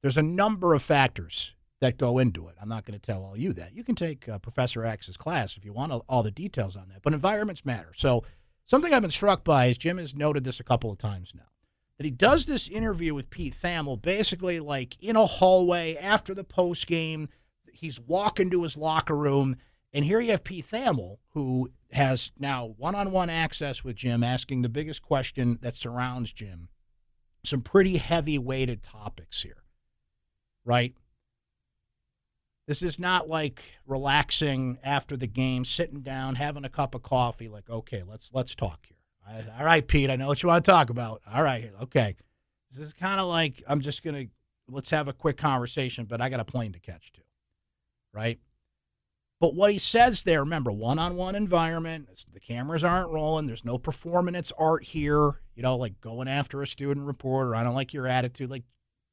There's 0.02 0.18
a 0.18 0.22
number 0.22 0.74
of 0.74 0.82
factors 0.82 1.54
that 1.80 1.96
go 1.96 2.18
into 2.18 2.48
it. 2.48 2.56
I'm 2.60 2.68
not 2.68 2.84
going 2.84 2.98
to 3.00 3.06
tell 3.06 3.24
all 3.24 3.38
you 3.38 3.54
that. 3.54 3.72
You 3.72 3.82
can 3.82 3.94
take 3.94 4.28
uh, 4.28 4.38
Professor 4.40 4.84
X's 4.84 5.16
class 5.16 5.56
if 5.56 5.64
you 5.64 5.72
want 5.72 5.92
all, 5.92 6.04
all 6.06 6.22
the 6.22 6.30
details 6.30 6.76
on 6.76 6.90
that. 6.90 7.00
But 7.00 7.14
environments 7.14 7.64
matter. 7.64 7.92
So 7.96 8.24
something 8.66 8.92
I've 8.92 9.00
been 9.00 9.10
struck 9.10 9.42
by 9.42 9.66
is 9.66 9.78
Jim 9.78 9.96
has 9.96 10.14
noted 10.14 10.44
this 10.44 10.60
a 10.60 10.64
couple 10.64 10.92
of 10.92 10.98
times 10.98 11.32
now 11.34 11.48
that 11.98 12.04
he 12.04 12.10
does 12.10 12.46
this 12.46 12.68
interview 12.68 13.12
with 13.12 13.28
Pete 13.28 13.54
Thamel 13.60 14.00
basically 14.00 14.60
like 14.60 14.96
in 15.02 15.16
a 15.16 15.26
hallway 15.26 15.96
after 15.96 16.34
the 16.34 16.44
post 16.44 16.86
game. 16.86 17.28
He's 17.72 18.00
walking 18.00 18.50
to 18.50 18.62
his 18.62 18.76
locker 18.76 19.16
room, 19.16 19.56
and 19.92 20.04
here 20.04 20.20
you 20.20 20.30
have 20.30 20.44
Pete 20.44 20.66
Thamel, 20.66 21.18
who 21.30 21.70
has 21.92 22.32
now 22.38 22.74
one 22.76 22.94
on 22.94 23.12
one 23.12 23.30
access 23.30 23.84
with 23.84 23.96
Jim, 23.96 24.22
asking 24.22 24.62
the 24.62 24.68
biggest 24.68 25.02
question 25.02 25.58
that 25.62 25.76
surrounds 25.76 26.32
Jim. 26.32 26.68
Some 27.44 27.62
pretty 27.62 27.98
heavy 27.98 28.38
weighted 28.38 28.82
topics 28.82 29.42
here, 29.42 29.62
right? 30.64 30.94
This 32.66 32.82
is 32.82 32.98
not 32.98 33.28
like 33.28 33.62
relaxing 33.86 34.78
after 34.84 35.16
the 35.16 35.26
game, 35.26 35.64
sitting 35.64 36.02
down, 36.02 36.34
having 36.34 36.64
a 36.64 36.68
cup 36.68 36.94
of 36.94 37.02
coffee. 37.02 37.48
Like, 37.48 37.70
okay, 37.70 38.02
let's 38.02 38.28
let's 38.32 38.54
talk 38.54 38.86
here. 38.86 38.97
All 39.58 39.64
right, 39.64 39.86
Pete, 39.86 40.10
I 40.10 40.16
know 40.16 40.26
what 40.26 40.42
you 40.42 40.48
want 40.48 40.64
to 40.64 40.70
talk 40.70 40.90
about. 40.90 41.22
All 41.32 41.42
right, 41.42 41.70
okay. 41.82 42.16
This 42.70 42.80
is 42.80 42.92
kind 42.92 43.20
of 43.20 43.26
like 43.26 43.62
I'm 43.66 43.80
just 43.80 44.02
gonna 44.02 44.26
let's 44.68 44.90
have 44.90 45.08
a 45.08 45.12
quick 45.12 45.36
conversation, 45.36 46.04
but 46.04 46.20
I 46.20 46.28
got 46.28 46.40
a 46.40 46.44
plane 46.44 46.72
to 46.72 46.78
catch 46.78 47.12
too, 47.12 47.22
right? 48.12 48.38
But 49.40 49.54
what 49.54 49.70
he 49.72 49.78
says 49.78 50.24
there, 50.24 50.40
remember, 50.40 50.72
one-on-one 50.72 51.36
environment. 51.36 52.08
The 52.32 52.40
cameras 52.40 52.82
aren't 52.82 53.10
rolling. 53.10 53.46
There's 53.46 53.64
no 53.64 53.78
performance 53.78 54.52
art 54.58 54.82
here. 54.82 55.40
You 55.54 55.62
know, 55.62 55.76
like 55.76 56.00
going 56.00 56.28
after 56.28 56.60
a 56.60 56.66
student 56.66 57.06
reporter. 57.06 57.54
I 57.54 57.62
don't 57.62 57.74
like 57.74 57.94
your 57.94 58.06
attitude. 58.06 58.50
Like 58.50 58.64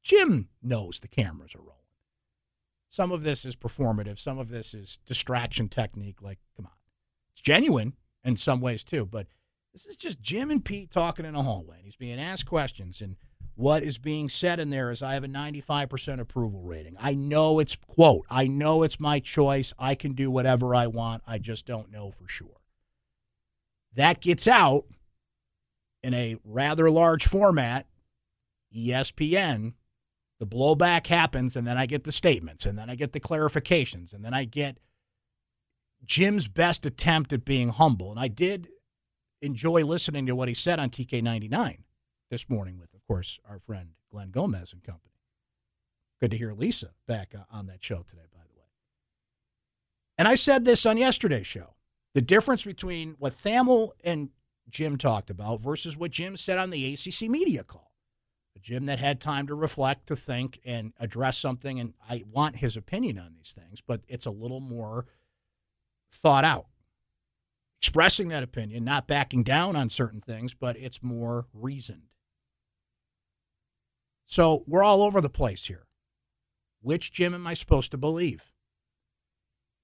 Jim 0.02 0.48
knows 0.62 0.98
the 0.98 1.08
cameras 1.08 1.54
are 1.54 1.60
rolling. 1.60 1.72
Some 2.88 3.12
of 3.12 3.22
this 3.22 3.44
is 3.44 3.54
performative. 3.56 4.18
Some 4.18 4.38
of 4.38 4.48
this 4.48 4.74
is 4.74 4.98
distraction 5.06 5.68
technique. 5.68 6.22
Like, 6.22 6.38
come 6.56 6.66
on, 6.66 6.72
it's 7.32 7.42
genuine 7.42 7.94
in 8.24 8.36
some 8.36 8.60
ways 8.60 8.84
too. 8.84 9.06
But 9.06 9.26
this 9.76 9.84
is 9.84 9.96
just 9.98 10.22
Jim 10.22 10.50
and 10.50 10.64
Pete 10.64 10.90
talking 10.90 11.26
in 11.26 11.34
a 11.34 11.42
hallway. 11.42 11.76
And 11.76 11.84
he's 11.84 11.96
being 11.96 12.18
asked 12.18 12.46
questions 12.46 13.02
and 13.02 13.14
what 13.56 13.82
is 13.82 13.98
being 13.98 14.30
said 14.30 14.58
in 14.58 14.70
there 14.70 14.90
is 14.90 15.02
I 15.02 15.12
have 15.12 15.24
a 15.24 15.28
95% 15.28 16.18
approval 16.18 16.62
rating. 16.62 16.96
I 16.98 17.14
know 17.14 17.58
it's, 17.58 17.76
quote, 17.76 18.24
I 18.30 18.46
know 18.46 18.84
it's 18.84 18.98
my 18.98 19.20
choice. 19.20 19.74
I 19.78 19.94
can 19.94 20.12
do 20.12 20.30
whatever 20.30 20.74
I 20.74 20.86
want. 20.86 21.22
I 21.26 21.36
just 21.36 21.66
don't 21.66 21.90
know 21.90 22.10
for 22.10 22.26
sure. 22.26 22.60
That 23.94 24.22
gets 24.22 24.48
out 24.48 24.84
in 26.02 26.14
a 26.14 26.36
rather 26.42 26.90
large 26.90 27.26
format, 27.26 27.86
ESPN. 28.74 29.74
The 30.38 30.46
blowback 30.46 31.06
happens, 31.06 31.54
and 31.54 31.66
then 31.66 31.76
I 31.78 31.84
get 31.84 32.04
the 32.04 32.12
statements, 32.12 32.64
and 32.64 32.78
then 32.78 32.88
I 32.88 32.94
get 32.94 33.12
the 33.12 33.20
clarifications, 33.20 34.12
and 34.12 34.22
then 34.24 34.34
I 34.34 34.44
get 34.44 34.78
Jim's 36.04 36.48
best 36.48 36.86
attempt 36.86 37.32
at 37.32 37.44
being 37.44 37.70
humble. 37.70 38.10
And 38.10 38.20
I 38.20 38.28
did 38.28 38.68
enjoy 39.40 39.84
listening 39.84 40.26
to 40.26 40.36
what 40.36 40.48
he 40.48 40.54
said 40.54 40.78
on 40.78 40.90
TK99 40.90 41.78
this 42.30 42.48
morning 42.48 42.78
with 42.78 42.92
of 43.06 43.14
course, 43.14 43.38
our 43.48 43.60
friend 43.60 43.90
Glenn 44.10 44.30
Gomez 44.30 44.72
and 44.72 44.82
company. 44.82 45.14
Good 46.20 46.32
to 46.32 46.36
hear 46.36 46.52
Lisa 46.52 46.90
back 47.06 47.34
uh, 47.34 47.44
on 47.50 47.66
that 47.66 47.84
show 47.84 47.98
today, 47.98 48.26
by 48.32 48.40
the 48.40 48.58
way. 48.58 48.66
And 50.18 50.26
I 50.26 50.34
said 50.34 50.64
this 50.64 50.86
on 50.86 50.96
yesterday's 50.96 51.46
show 51.46 51.74
the 52.14 52.22
difference 52.22 52.64
between 52.64 53.14
what 53.18 53.34
Thamel 53.34 53.90
and 54.02 54.30
Jim 54.70 54.96
talked 54.96 55.30
about 55.30 55.60
versus 55.60 55.96
what 55.96 56.10
Jim 56.10 56.36
said 56.36 56.58
on 56.58 56.70
the 56.70 56.94
ACC 56.94 57.28
media 57.30 57.62
call. 57.62 57.92
The 58.54 58.60
Jim 58.60 58.86
that 58.86 58.98
had 58.98 59.20
time 59.20 59.46
to 59.48 59.54
reflect, 59.54 60.06
to 60.06 60.16
think, 60.16 60.58
and 60.64 60.94
address 60.98 61.36
something. 61.38 61.78
And 61.78 61.92
I 62.08 62.24
want 62.28 62.56
his 62.56 62.76
opinion 62.76 63.18
on 63.18 63.34
these 63.36 63.52
things, 63.52 63.82
but 63.86 64.00
it's 64.08 64.26
a 64.26 64.30
little 64.30 64.60
more 64.60 65.06
thought 66.10 66.44
out. 66.44 66.66
Expressing 67.86 68.26
that 68.30 68.42
opinion, 68.42 68.82
not 68.82 69.06
backing 69.06 69.44
down 69.44 69.76
on 69.76 69.90
certain 69.90 70.20
things, 70.20 70.52
but 70.54 70.76
it's 70.76 71.04
more 71.04 71.46
reasoned. 71.54 72.08
So 74.24 74.64
we're 74.66 74.82
all 74.82 75.02
over 75.02 75.20
the 75.20 75.30
place 75.30 75.66
here. 75.66 75.86
Which 76.82 77.12
Jim 77.12 77.32
am 77.32 77.46
I 77.46 77.54
supposed 77.54 77.92
to 77.92 77.96
believe? 77.96 78.52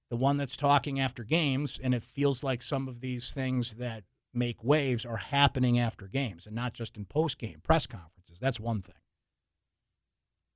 The 0.09 0.17
one 0.17 0.35
that's 0.35 0.57
talking 0.57 0.99
after 0.99 1.23
games, 1.23 1.79
and 1.81 1.95
it 1.95 2.03
feels 2.03 2.43
like 2.43 2.61
some 2.61 2.89
of 2.89 2.99
these 2.99 3.31
things 3.31 3.75
that 3.75 4.03
make 4.33 4.61
waves 4.61 5.05
are 5.05 5.15
happening 5.15 5.79
after 5.79 6.09
games 6.09 6.45
and 6.45 6.53
not 6.53 6.73
just 6.73 6.97
in 6.97 7.05
post 7.05 7.37
game 7.37 7.61
press 7.63 7.87
conferences. 7.87 8.37
That's 8.37 8.59
one 8.59 8.81
thing. 8.81 8.95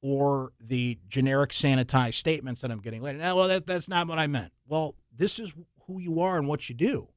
Or 0.01 0.51
the 0.59 0.99
generic 1.07 1.51
sanitized 1.51 2.15
statements 2.15 2.59
that 2.59 2.71
I'm 2.71 2.81
getting 2.81 3.01
later. 3.01 3.19
No, 3.19 3.37
well, 3.37 3.47
that, 3.47 3.65
that's 3.65 3.87
not 3.87 4.09
what 4.09 4.19
I 4.19 4.27
meant. 4.27 4.51
Well, 4.67 4.95
this 5.15 5.39
is 5.39 5.53
who 5.85 6.01
you 6.01 6.19
are 6.19 6.37
and 6.37 6.45
what 6.45 6.67
you 6.67 6.75
do. 6.75 7.07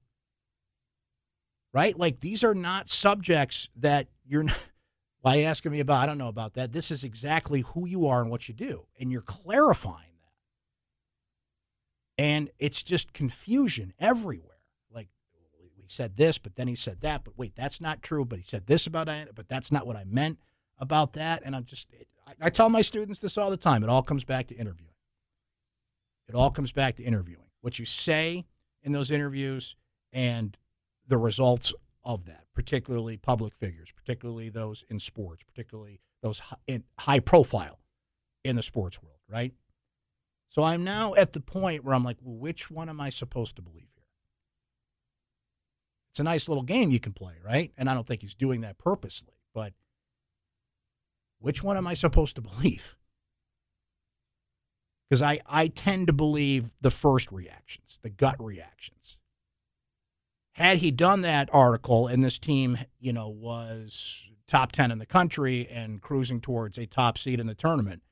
Right? 1.73 1.97
Like 1.99 2.21
these 2.21 2.43
are 2.43 2.55
not 2.55 2.89
subjects 2.89 3.69
that 3.77 4.09
you're 4.27 4.43
not 4.43 4.57
why 5.23 5.43
asking 5.43 5.73
me 5.73 5.81
about? 5.81 6.03
I 6.03 6.07
don't 6.07 6.19
know 6.19 6.29
about 6.29 6.55
that. 6.55 6.73
This 6.73 6.91
is 6.91 7.05
exactly 7.05 7.61
who 7.61 7.87
you 7.87 8.07
are 8.07 8.23
and 8.23 8.31
what 8.31 8.49
you 8.49 8.55
do, 8.55 8.87
and 8.99 9.13
you're 9.13 9.21
clarifying 9.21 9.97
that. 12.17 12.25
And 12.25 12.51
it's 12.59 12.83
just 12.83 13.13
confusion 13.13 13.93
everywhere. 13.99 14.47
Like 14.93 15.09
we 15.79 15.85
said 15.89 16.17
this, 16.17 16.39
but 16.39 16.57
then 16.57 16.69
he 16.69 16.75
said 16.75 17.01
that, 17.03 17.25
but 17.25 17.37
wait, 17.37 17.55
that's 17.55 17.81
not 17.81 18.03
true. 18.03 18.25
But 18.25 18.39
he 18.39 18.45
said 18.45 18.67
this 18.67 18.87
about 18.87 19.09
it, 19.09 19.35
but 19.35 19.49
that's 19.49 19.71
not 19.71 19.87
what 19.87 19.97
I 19.97 20.05
meant 20.05 20.39
about 20.79 21.13
that. 21.15 21.43
And 21.45 21.55
I'm 21.55 21.65
just, 21.65 21.89
I 22.41 22.49
tell 22.49 22.71
my 22.71 22.83
students 22.83 23.19
this 23.19 23.37
all 23.37 23.51
the 23.51 23.57
time. 23.57 23.83
It 23.83 23.91
all 23.91 24.03
comes 24.03 24.25
back 24.25 24.47
to 24.49 24.55
interviewing. 24.55 24.91
It 26.29 26.35
all 26.35 26.51
comes 26.51 26.73
back 26.73 26.97
to 26.97 27.03
interviewing. 27.03 27.49
What 27.61 27.79
you 27.79 27.85
say 27.85 28.47
in 28.83 28.93
those 28.93 29.11
interviews 29.11 29.77
and 30.13 30.57
the 31.11 31.19
results 31.19 31.75
of 32.05 32.25
that, 32.25 32.45
particularly 32.55 33.17
public 33.17 33.55
figures, 33.55 33.93
particularly 33.95 34.49
those 34.49 34.85
in 34.89 34.99
sports, 34.99 35.43
particularly 35.43 36.01
those 36.23 36.41
in 36.67 36.85
high 36.99 37.21
profile 37.21 37.81
in 38.45 38.57
the 38.57 38.63
sports 38.63 39.03
world, 39.03 39.19
right? 39.29 39.53
So 40.49 40.63
I'm 40.63 40.83
now 40.83 41.15
at 41.15 41.33
the 41.33 41.41
point 41.41 41.85
where 41.85 41.95
I'm 41.95 42.05
like, 42.05 42.17
well, 42.23 42.37
which 42.37 42.71
one 42.71 42.89
am 42.89 43.01
I 43.01 43.11
supposed 43.11 43.57
to 43.57 43.63
believe 43.63 43.89
here? 43.95 44.05
It's 46.13 46.21
a 46.21 46.25
nice 46.25 46.49
little 46.49 46.65
game 46.65 46.91
you 46.91 47.01
can 47.01 47.13
play, 47.13 47.35
right? 47.45 47.73
And 47.77 47.91
I 47.91 47.95
don't 47.95 48.07
think 48.07 48.23
he's 48.23 48.35
doing 48.35 48.63
that 48.63 48.79
purposely, 48.79 49.35
but 49.53 49.75
which 51.39 51.63
one 51.63 51.77
am 51.77 51.87
I 51.87 51.95
supposed 51.95 52.37
to 52.37 52.43
believe? 52.43 52.97
Because 55.09 55.23
I, 55.23 55.41
I 55.45 55.67
tend 55.67 56.07
to 56.07 56.13
believe 56.13 56.71
the 56.81 56.91
first 56.91 57.33
reactions, 57.33 57.99
the 58.03 58.11
gut 58.11 58.37
reactions 58.43 59.19
had 60.53 60.79
he 60.79 60.91
done 60.91 61.23
that 61.23 61.49
article 61.53 62.07
and 62.07 62.23
this 62.23 62.39
team, 62.39 62.79
you 62.99 63.13
know, 63.13 63.29
was 63.29 64.29
top 64.47 64.73
10 64.73 64.91
in 64.91 64.99
the 64.99 65.07
country 65.07 65.69
and 65.69 66.03
cruising 66.03 66.41
towards 66.41 66.77
a 66.77 66.87
top 66.87 67.17
seed 67.17 67.41
in 67.41 67.47
the 67.47 67.55
tournament, 67.55 68.03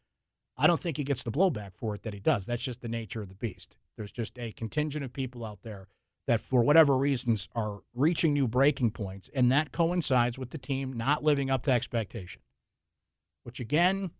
I 0.56 0.66
don't 0.66 0.80
think 0.80 0.96
he 0.96 1.04
gets 1.04 1.22
the 1.22 1.32
blowback 1.32 1.74
for 1.74 1.94
it 1.94 2.02
that 2.02 2.14
he 2.14 2.20
does. 2.20 2.46
That's 2.46 2.62
just 2.62 2.80
the 2.80 2.88
nature 2.88 3.22
of 3.22 3.28
the 3.28 3.34
beast. 3.34 3.76
There's 3.96 4.12
just 4.12 4.38
a 4.38 4.52
contingent 4.52 5.04
of 5.04 5.12
people 5.12 5.44
out 5.44 5.60
there 5.62 5.88
that, 6.26 6.40
for 6.40 6.62
whatever 6.62 6.96
reasons, 6.96 7.48
are 7.54 7.80
reaching 7.94 8.32
new 8.32 8.46
breaking 8.46 8.90
points, 8.90 9.30
and 9.34 9.50
that 9.50 9.72
coincides 9.72 10.38
with 10.38 10.50
the 10.50 10.58
team 10.58 10.92
not 10.92 11.24
living 11.24 11.50
up 11.50 11.62
to 11.64 11.70
expectation. 11.70 12.42
Which, 13.44 13.60
again, 13.60 14.10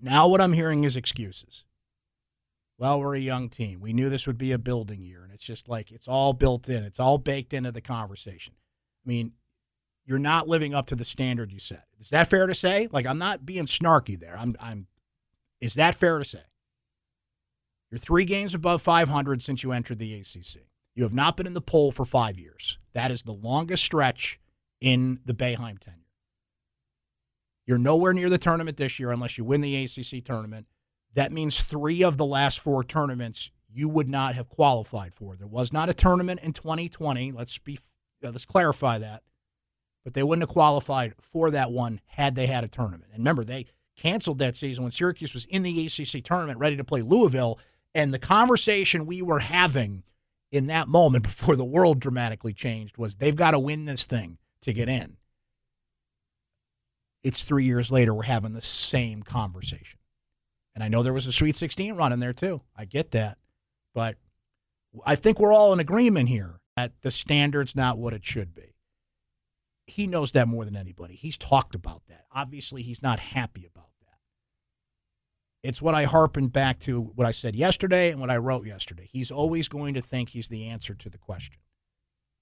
now 0.00 0.26
what 0.26 0.40
I'm 0.40 0.54
hearing 0.54 0.84
is 0.84 0.96
excuses 0.96 1.64
well, 2.82 3.00
we're 3.00 3.14
a 3.14 3.20
young 3.20 3.48
team. 3.48 3.78
We 3.78 3.92
knew 3.92 4.08
this 4.08 4.26
would 4.26 4.38
be 4.38 4.50
a 4.50 4.58
building 4.58 5.04
year. 5.04 5.22
And 5.22 5.32
it's 5.32 5.44
just 5.44 5.68
like 5.68 5.92
it's 5.92 6.08
all 6.08 6.32
built 6.32 6.68
in, 6.68 6.82
it's 6.82 6.98
all 6.98 7.16
baked 7.16 7.52
into 7.52 7.70
the 7.70 7.80
conversation. 7.80 8.54
I 8.56 9.08
mean, 9.08 9.34
you're 10.04 10.18
not 10.18 10.48
living 10.48 10.74
up 10.74 10.86
to 10.86 10.96
the 10.96 11.04
standard 11.04 11.52
you 11.52 11.60
set. 11.60 11.84
Is 12.00 12.10
that 12.10 12.28
fair 12.28 12.48
to 12.48 12.56
say? 12.56 12.88
Like, 12.90 13.06
I'm 13.06 13.18
not 13.18 13.46
being 13.46 13.66
snarky 13.66 14.18
there. 14.18 14.36
I'm, 14.36 14.56
I'm, 14.58 14.88
is 15.60 15.74
that 15.74 15.94
fair 15.94 16.18
to 16.18 16.24
say? 16.24 16.42
You're 17.92 18.00
three 18.00 18.24
games 18.24 18.52
above 18.52 18.82
500 18.82 19.42
since 19.42 19.62
you 19.62 19.70
entered 19.70 20.00
the 20.00 20.14
ACC. 20.14 20.66
You 20.96 21.04
have 21.04 21.14
not 21.14 21.36
been 21.36 21.46
in 21.46 21.54
the 21.54 21.60
poll 21.60 21.92
for 21.92 22.04
five 22.04 22.36
years. 22.36 22.78
That 22.94 23.12
is 23.12 23.22
the 23.22 23.32
longest 23.32 23.84
stretch 23.84 24.40
in 24.80 25.20
the 25.24 25.34
Boeheim 25.34 25.78
tenure. 25.78 26.00
You're 27.64 27.78
nowhere 27.78 28.12
near 28.12 28.28
the 28.28 28.38
tournament 28.38 28.76
this 28.76 28.98
year 28.98 29.12
unless 29.12 29.38
you 29.38 29.44
win 29.44 29.60
the 29.60 29.84
ACC 29.84 30.24
tournament. 30.24 30.66
That 31.14 31.32
means 31.32 31.60
three 31.60 32.02
of 32.02 32.16
the 32.16 32.24
last 32.24 32.60
four 32.60 32.82
tournaments 32.84 33.50
you 33.74 33.88
would 33.88 34.08
not 34.08 34.34
have 34.34 34.48
qualified 34.48 35.14
for. 35.14 35.36
There 35.36 35.46
was 35.46 35.72
not 35.72 35.88
a 35.88 35.94
tournament 35.94 36.40
in 36.42 36.52
2020. 36.52 37.32
Let's 37.32 37.58
be 37.58 37.78
uh, 38.24 38.30
let's 38.30 38.44
clarify 38.44 38.98
that. 38.98 39.22
But 40.04 40.14
they 40.14 40.22
wouldn't 40.22 40.42
have 40.42 40.52
qualified 40.52 41.14
for 41.20 41.50
that 41.52 41.70
one 41.70 42.00
had 42.06 42.34
they 42.34 42.46
had 42.46 42.64
a 42.64 42.68
tournament. 42.68 43.10
And 43.12 43.20
remember, 43.20 43.44
they 43.44 43.66
canceled 43.96 44.38
that 44.38 44.56
season 44.56 44.82
when 44.82 44.92
Syracuse 44.92 45.34
was 45.34 45.44
in 45.46 45.62
the 45.62 45.86
ACC 45.86 46.24
tournament 46.24 46.58
ready 46.58 46.76
to 46.76 46.84
play 46.84 47.02
Louisville. 47.02 47.58
And 47.94 48.12
the 48.12 48.18
conversation 48.18 49.06
we 49.06 49.22
were 49.22 49.38
having 49.38 50.02
in 50.50 50.66
that 50.66 50.88
moment 50.88 51.22
before 51.24 51.56
the 51.56 51.64
world 51.64 52.00
dramatically 52.00 52.52
changed 52.52 52.98
was 52.98 53.14
they've 53.14 53.36
got 53.36 53.52
to 53.52 53.58
win 53.58 53.84
this 53.84 54.06
thing 54.06 54.38
to 54.62 54.72
get 54.72 54.88
in. 54.88 55.16
It's 57.22 57.42
three 57.42 57.64
years 57.64 57.90
later, 57.90 58.12
we're 58.12 58.24
having 58.24 58.52
the 58.52 58.60
same 58.60 59.22
conversation. 59.22 60.00
And 60.74 60.82
I 60.82 60.88
know 60.88 61.02
there 61.02 61.12
was 61.12 61.26
a 61.26 61.32
Sweet 61.32 61.56
16 61.56 61.94
run 61.94 62.12
in 62.12 62.20
there 62.20 62.32
too. 62.32 62.62
I 62.76 62.84
get 62.84 63.10
that. 63.12 63.38
But 63.94 64.16
I 65.04 65.16
think 65.16 65.38
we're 65.38 65.52
all 65.52 65.72
in 65.72 65.80
agreement 65.80 66.28
here 66.28 66.60
that 66.76 66.92
the 67.02 67.10
standard's 67.10 67.76
not 67.76 67.98
what 67.98 68.14
it 68.14 68.24
should 68.24 68.54
be. 68.54 68.74
He 69.86 70.06
knows 70.06 70.32
that 70.32 70.48
more 70.48 70.64
than 70.64 70.76
anybody. 70.76 71.14
He's 71.14 71.36
talked 71.36 71.74
about 71.74 72.02
that. 72.08 72.24
Obviously, 72.32 72.82
he's 72.82 73.02
not 73.02 73.20
happy 73.20 73.66
about 73.66 73.90
that. 74.00 74.18
It's 75.62 75.82
what 75.82 75.94
I 75.94 76.04
harpened 76.04 76.52
back 76.52 76.78
to 76.80 77.00
what 77.00 77.26
I 77.26 77.32
said 77.32 77.54
yesterday 77.54 78.10
and 78.10 78.20
what 78.20 78.30
I 78.30 78.38
wrote 78.38 78.66
yesterday. 78.66 79.08
He's 79.10 79.30
always 79.30 79.68
going 79.68 79.94
to 79.94 80.00
think 80.00 80.30
he's 80.30 80.48
the 80.48 80.66
answer 80.68 80.94
to 80.94 81.10
the 81.10 81.18
question. 81.18 81.58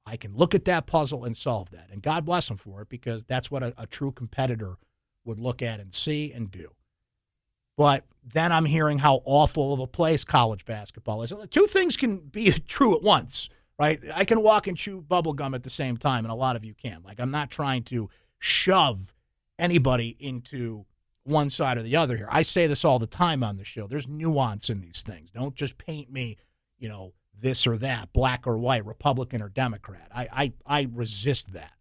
I 0.06 0.16
can 0.16 0.34
look 0.37 0.54
at 0.54 0.64
that 0.66 0.87
puzzle 0.87 1.25
and 1.25 1.37
solve 1.37 1.70
that. 1.70 1.88
And 1.90 2.02
God 2.02 2.25
bless 2.25 2.50
him 2.50 2.56
for 2.56 2.82
it 2.82 2.88
because 2.88 3.25
that's 3.25 3.50
what 3.50 3.62
a, 3.62 3.75
a 3.76 3.87
true 3.87 4.12
competitor 4.12 4.76
would 5.25 5.38
look 5.38 5.62
at 5.62 5.80
and 5.80 5.92
see 5.92 6.32
and 6.32 6.50
do. 6.50 6.70
But 7.80 8.04
then 8.34 8.52
I'm 8.52 8.66
hearing 8.66 8.99
how 8.99 9.22
awful 9.25 9.72
of 9.72 9.80
a 9.80 9.87
place 9.87 10.22
college 10.22 10.66
basketball 10.66 11.22
is. 11.22 11.32
Two 11.50 11.66
things 11.66 11.96
can 11.96 12.18
be 12.18 12.50
true 12.68 12.94
at 12.94 13.02
once, 13.02 13.49
right? 13.78 13.99
I 14.12 14.26
can 14.26 14.42
walk 14.42 14.66
and 14.66 14.76
chew 14.76 15.00
bubble 15.00 15.32
gum 15.32 15.54
at 15.54 15.62
the 15.62 15.70
same 15.70 15.96
time, 15.96 16.26
and 16.26 16.30
a 16.30 16.34
lot 16.34 16.56
of 16.56 16.64
you 16.66 16.75
can. 16.75 17.00
Like, 17.02 17.18
I'm 17.18 17.30
not 17.30 17.50
trying 17.50 17.84
to 17.84 18.10
shove 18.38 19.14
anybody 19.58 20.14
into 20.20 20.84
one 21.25 21.49
side 21.49 21.78
or 21.78 21.82
the 21.82 21.96
other 21.96 22.18
here. 22.18 22.28
I 22.30 22.42
say 22.42 22.66
this 22.66 22.84
all 22.84 22.99
the 22.99 23.06
time 23.06 23.42
on 23.42 23.56
the 23.56 23.64
show. 23.64 23.87
There's 23.87 24.06
nuance 24.06 24.68
in 24.68 24.82
these 24.82 25.00
things. 25.00 25.30
Don't 25.30 25.54
just 25.54 25.78
paint 25.78 26.12
me, 26.12 26.37
you 26.78 26.90
know, 26.90 27.14
this 27.34 27.66
or 27.66 27.78
that, 27.78 28.12
black 28.12 28.46
or 28.46 28.58
white, 28.58 28.84
Republican 28.84 29.40
or 29.40 29.49
Democrat. 29.49 30.10
I, 30.14 30.28
I, 30.30 30.52
I 30.66 30.88
resist 30.92 31.54
that. 31.54 31.72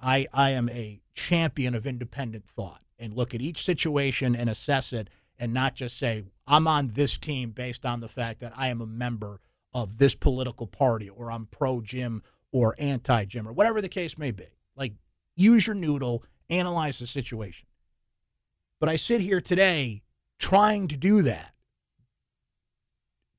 I, 0.00 0.28
I 0.32 0.52
am 0.52 0.70
a 0.70 1.02
champion 1.12 1.74
of 1.74 1.86
independent 1.86 2.46
thought 2.46 2.80
and 2.98 3.12
look 3.12 3.34
at 3.34 3.42
each 3.42 3.62
situation 3.62 4.34
and 4.34 4.48
assess 4.48 4.94
it 4.94 5.10
and 5.38 5.52
not 5.52 5.74
just 5.74 5.98
say, 5.98 6.24
I'm 6.46 6.66
on 6.66 6.88
this 6.88 7.16
team 7.16 7.50
based 7.50 7.84
on 7.84 8.00
the 8.00 8.08
fact 8.08 8.40
that 8.40 8.52
I 8.56 8.68
am 8.68 8.80
a 8.80 8.86
member 8.86 9.40
of 9.74 9.98
this 9.98 10.14
political 10.14 10.66
party 10.66 11.08
or 11.08 11.30
I'm 11.30 11.46
pro 11.46 11.80
Jim 11.80 12.22
or 12.52 12.74
anti 12.78 13.24
Jim 13.24 13.46
or 13.46 13.52
whatever 13.52 13.80
the 13.80 13.88
case 13.88 14.16
may 14.16 14.30
be. 14.30 14.46
Like, 14.76 14.94
use 15.34 15.66
your 15.66 15.76
noodle, 15.76 16.24
analyze 16.48 16.98
the 16.98 17.06
situation. 17.06 17.66
But 18.80 18.88
I 18.88 18.96
sit 18.96 19.20
here 19.20 19.40
today 19.40 20.02
trying 20.38 20.88
to 20.88 20.96
do 20.96 21.22
that, 21.22 21.52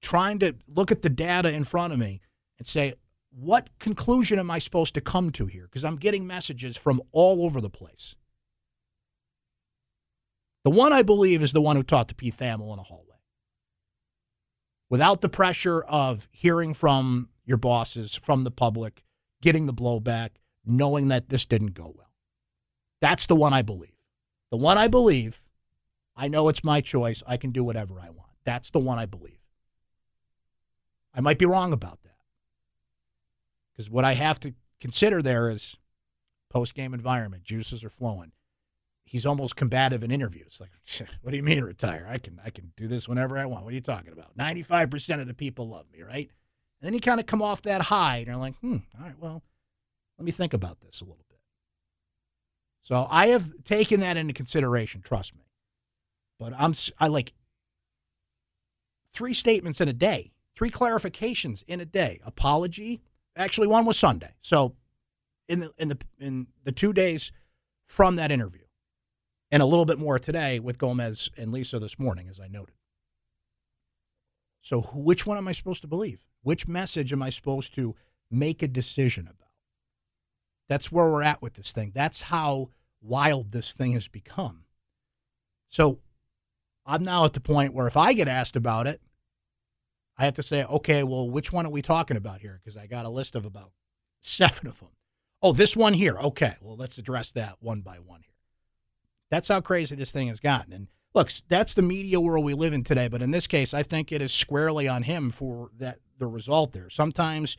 trying 0.01 0.39
to 0.39 0.55
look 0.67 0.91
at 0.91 1.01
the 1.01 1.09
data 1.09 1.51
in 1.51 1.63
front 1.63 1.93
of 1.93 1.99
me 1.99 2.21
and 2.57 2.67
say, 2.67 2.93
what 3.31 3.69
conclusion 3.79 4.39
am 4.39 4.49
I 4.49 4.59
supposed 4.59 4.95
to 4.95 5.01
come 5.01 5.31
to 5.31 5.45
here? 5.45 5.63
Because 5.63 5.83
I'm 5.83 5.95
getting 5.95 6.25
messages 6.25 6.75
from 6.75 7.01
all 7.11 7.45
over 7.45 7.61
the 7.61 7.69
place. 7.69 8.15
The 10.67 10.71
one 10.71 10.91
I 10.91 11.01
believe 11.01 11.43
is 11.43 11.53
the 11.53 11.61
one 11.61 11.77
who 11.77 11.81
talked 11.81 12.09
to 12.09 12.15
Pete 12.15 12.35
Thamel 12.35 12.73
in 12.73 12.79
a 12.79 12.83
hallway. 12.83 13.15
Without 14.89 15.21
the 15.21 15.29
pressure 15.29 15.81
of 15.83 16.27
hearing 16.29 16.73
from 16.73 17.29
your 17.45 17.55
bosses, 17.55 18.15
from 18.15 18.43
the 18.43 18.51
public, 18.51 19.05
getting 19.41 19.65
the 19.65 19.73
blowback, 19.73 20.31
knowing 20.65 21.07
that 21.07 21.29
this 21.29 21.45
didn't 21.45 21.73
go 21.73 21.93
well. 21.95 22.11
That's 22.99 23.27
the 23.27 23.35
one 23.37 23.53
I 23.53 23.61
believe. 23.61 23.95
The 24.51 24.57
one 24.57 24.77
I 24.77 24.89
believe, 24.89 25.41
I 26.17 26.27
know 26.27 26.49
it's 26.49 26.65
my 26.65 26.81
choice. 26.81 27.23
I 27.25 27.37
can 27.37 27.51
do 27.51 27.63
whatever 27.63 28.01
I 28.01 28.09
want. 28.09 28.31
That's 28.43 28.69
the 28.69 28.79
one 28.79 28.99
I 28.99 29.05
believe. 29.05 29.39
I 31.13 31.21
might 31.21 31.39
be 31.39 31.45
wrong 31.45 31.71
about 31.71 32.03
that. 32.03 32.17
Because 33.71 33.89
what 33.89 34.03
I 34.03 34.15
have 34.15 34.37
to 34.41 34.53
consider 34.81 35.21
there 35.21 35.49
is 35.49 35.77
post 36.49 36.75
game 36.75 36.93
environment, 36.93 37.45
juices 37.45 37.85
are 37.85 37.89
flowing. 37.89 38.33
He's 39.07 39.25
almost 39.25 39.55
combative 39.55 40.03
in 40.03 40.11
interviews. 40.11 40.59
Like, 40.59 40.69
what 41.21 41.31
do 41.31 41.37
you 41.37 41.43
mean 41.43 41.63
retire? 41.63 42.05
I 42.09 42.17
can 42.17 42.39
I 42.43 42.49
can 42.49 42.73
do 42.75 42.87
this 42.87 43.07
whenever 43.07 43.37
I 43.37 43.45
want. 43.45 43.63
What 43.63 43.71
are 43.71 43.75
you 43.75 43.81
talking 43.81 44.11
about? 44.11 44.35
Ninety 44.35 44.63
five 44.63 44.89
percent 44.89 45.21
of 45.21 45.27
the 45.27 45.33
people 45.33 45.69
love 45.69 45.85
me, 45.91 46.01
right? 46.03 46.29
And 46.81 46.87
then 46.87 46.93
you 46.93 46.99
kind 46.99 47.19
of 47.19 47.25
come 47.25 47.41
off 47.41 47.63
that 47.63 47.81
high, 47.81 48.17
and 48.17 48.27
you're 48.27 48.35
like, 48.35 48.55
hmm, 48.59 48.77
all 48.99 49.05
right, 49.05 49.19
well, 49.19 49.41
let 50.19 50.25
me 50.25 50.31
think 50.31 50.53
about 50.53 50.79
this 50.81 51.01
a 51.01 51.05
little 51.05 51.25
bit. 51.29 51.39
So 52.79 53.07
I 53.09 53.27
have 53.27 53.63
taken 53.63 54.01
that 54.01 54.17
into 54.17 54.33
consideration. 54.33 55.01
Trust 55.01 55.35
me. 55.35 55.41
But 56.39 56.53
I'm 56.57 56.73
I 56.99 57.07
like 57.07 57.33
three 59.13 59.33
statements 59.33 59.81
in 59.81 59.87
a 59.87 59.93
day, 59.93 60.31
three 60.55 60.69
clarifications 60.69 61.63
in 61.67 61.79
a 61.81 61.85
day. 61.85 62.19
Apology. 62.25 63.01
Actually, 63.35 63.67
one 63.67 63.85
was 63.85 63.97
Sunday. 63.97 64.33
So 64.41 64.75
in 65.47 65.59
the 65.59 65.71
in 65.77 65.87
the 65.87 65.97
in 66.19 66.47
the 66.63 66.71
two 66.71 66.93
days 66.93 67.31
from 67.85 68.17
that 68.17 68.31
interview, 68.31 68.63
and 69.51 69.61
a 69.61 69.65
little 69.65 69.85
bit 69.85 69.99
more 69.99 70.19
today 70.19 70.59
with 70.59 70.77
Gomez 70.77 71.29
and 71.37 71.51
Lisa 71.51 71.79
this 71.79 71.99
morning, 71.99 72.27
as 72.29 72.39
I 72.39 72.47
noted. 72.47 72.75
So 74.61 74.81
which 74.93 75.25
one 75.25 75.37
am 75.37 75.47
I 75.47 75.53
supposed 75.53 75.81
to 75.81 75.87
believe? 75.87 76.23
Which 76.43 76.67
message 76.67 77.13
am 77.13 77.21
I 77.21 77.29
supposed 77.29 77.73
to 77.75 77.95
make 78.29 78.61
a 78.61 78.67
decision 78.67 79.23
about? 79.23 79.49
That's 80.67 80.91
where 80.91 81.09
we're 81.09 81.23
at 81.23 81.41
with 81.41 81.53
this 81.53 81.71
thing. 81.71 81.91
That's 81.95 82.21
how 82.21 82.69
wild 83.01 83.51
this 83.51 83.71
thing 83.71 83.93
has 83.93 84.07
become. 84.07 84.65
So 85.69 85.99
I'm 86.85 87.03
now 87.03 87.25
at 87.25 87.33
the 87.33 87.39
point 87.39 87.73
where 87.73 87.87
if 87.87 87.95
I 87.95 88.13
get 88.13 88.27
asked 88.27 88.55
about 88.55 88.87
it, 88.87 89.01
I 90.17 90.25
have 90.25 90.33
to 90.35 90.43
say, 90.43 90.63
okay, 90.65 91.03
well, 91.03 91.29
which 91.29 91.53
one 91.53 91.65
are 91.65 91.71
we 91.71 91.81
talking 91.81 92.17
about 92.17 92.41
here? 92.41 92.59
Because 92.61 92.75
I 92.75 92.87
got 92.87 93.05
a 93.05 93.09
list 93.09 93.35
of 93.35 93.45
about 93.45 93.71
seven 94.21 94.67
of 94.67 94.79
them. 94.79 94.89
Oh, 95.41 95.53
this 95.53 95.75
one 95.75 95.93
here. 95.93 96.17
Okay, 96.17 96.55
well, 96.59 96.75
let's 96.75 96.97
address 96.97 97.31
that 97.31 97.57
one 97.59 97.81
by 97.81 97.97
one 97.97 98.21
here. 98.21 98.33
That's 99.29 99.47
how 99.47 99.61
crazy 99.61 99.95
this 99.95 100.11
thing 100.11 100.27
has 100.27 100.39
gotten. 100.39 100.73
And 100.73 100.87
look, 101.13 101.31
that's 101.49 101.73
the 101.73 101.81
media 101.81 102.19
world 102.19 102.45
we 102.45 102.53
live 102.53 102.73
in 102.73 102.83
today. 102.83 103.07
But 103.07 103.21
in 103.21 103.31
this 103.31 103.47
case, 103.47 103.73
I 103.73 103.83
think 103.83 104.11
it 104.11 104.21
is 104.21 104.31
squarely 104.31 104.87
on 104.87 105.03
him 105.03 105.31
for 105.31 105.69
that 105.77 105.99
the 106.19 106.27
result 106.27 106.73
there. 106.73 106.89
Sometimes, 106.89 107.57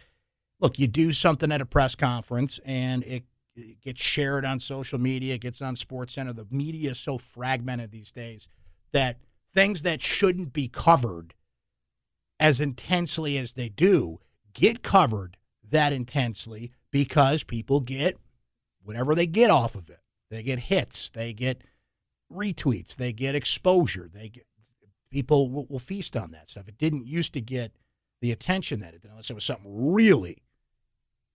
look, 0.61 0.79
you 0.79 0.87
do 0.87 1.13
something 1.13 1.53
at 1.53 1.61
a 1.61 1.67
press 1.67 1.95
conference 1.95 2.59
and 2.65 3.05
it, 3.05 3.25
it 3.55 3.81
gets 3.81 4.03
shared 4.03 4.45
on 4.45 4.61
social 4.61 4.99
media, 4.99 5.35
it 5.35 5.41
gets 5.41 5.63
on 5.63 5.77
Sports 5.77 6.15
Center. 6.15 6.33
The 6.33 6.47
media 6.51 6.93
is 6.93 6.99
so 6.99 7.19
fragmented 7.19 7.91
these 7.91 8.13
days 8.13 8.49
that 8.93 9.19
things 9.55 9.83
that 9.83 10.03
shouldn't 10.03 10.53
be 10.53 10.69
covered 10.69 11.35
as 12.41 12.61
intensely 12.61 13.37
as 13.37 13.53
they 13.53 13.69
do 13.69 14.19
get 14.53 14.83
covered 14.83 15.37
that 15.71 15.93
intensely 15.93 16.73
because 16.91 17.43
people 17.43 17.81
get 17.81 18.17
whatever 18.83 19.15
they 19.15 19.27
get 19.27 19.51
off 19.51 19.75
of 19.75 19.91
it. 19.91 20.01
They 20.31 20.43
get 20.43 20.59
hits, 20.59 21.11
they 21.11 21.33
get 21.33 21.63
retweets, 22.33 22.97
they 22.97 23.13
get 23.13 23.35
exposure. 23.35 24.09
They 24.13 24.29
get 24.29 24.47
people 25.11 25.51
will, 25.51 25.67
will 25.69 25.79
feast 25.79 26.17
on 26.17 26.33
that 26.33 26.51
stuff. 26.51 26.69
It 26.69 26.79
didn't 26.79 27.07
used 27.07 27.33
to 27.35 27.41
get 27.41 27.73
the 28.21 28.33
attention 28.33 28.81
that 28.81 28.95
it 28.95 29.03
did 29.03 29.11
unless 29.11 29.31
it 29.31 29.35
was 29.35 29.45
something 29.45 29.93
really 29.93 30.43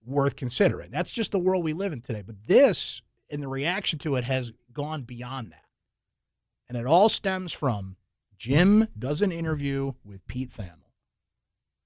worth 0.04 0.36
considering. 0.36 0.90
That's 0.90 1.12
just 1.12 1.32
the 1.32 1.38
world 1.38 1.64
we 1.64 1.72
live 1.72 1.92
in 1.92 2.00
today. 2.00 2.22
But 2.24 2.44
this 2.46 3.02
and 3.30 3.42
the 3.42 3.48
reaction 3.48 3.98
to 4.00 4.16
it 4.16 4.24
has 4.24 4.52
gone 4.72 5.02
beyond 5.02 5.52
that. 5.52 5.64
And 6.68 6.78
it 6.78 6.86
all 6.86 7.08
stems 7.08 7.52
from 7.52 7.96
Jim 8.36 8.88
does 8.98 9.22
an 9.22 9.32
interview 9.32 9.92
with 10.04 10.26
Pete 10.26 10.50
Thamel, 10.50 10.83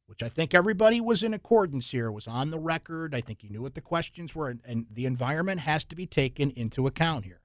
which 0.08 0.22
I 0.22 0.30
think 0.30 0.54
everybody 0.54 1.02
was 1.02 1.22
in 1.22 1.34
accordance 1.34 1.90
here, 1.90 2.10
was 2.10 2.26
on 2.26 2.50
the 2.50 2.58
record. 2.58 3.14
I 3.14 3.20
think 3.20 3.42
he 3.42 3.50
knew 3.50 3.60
what 3.60 3.74
the 3.74 3.82
questions 3.82 4.34
were, 4.34 4.48
and, 4.48 4.60
and 4.64 4.86
the 4.90 5.04
environment 5.04 5.60
has 5.60 5.84
to 5.84 5.94
be 5.94 6.06
taken 6.06 6.50
into 6.52 6.86
account 6.86 7.26
here. 7.26 7.42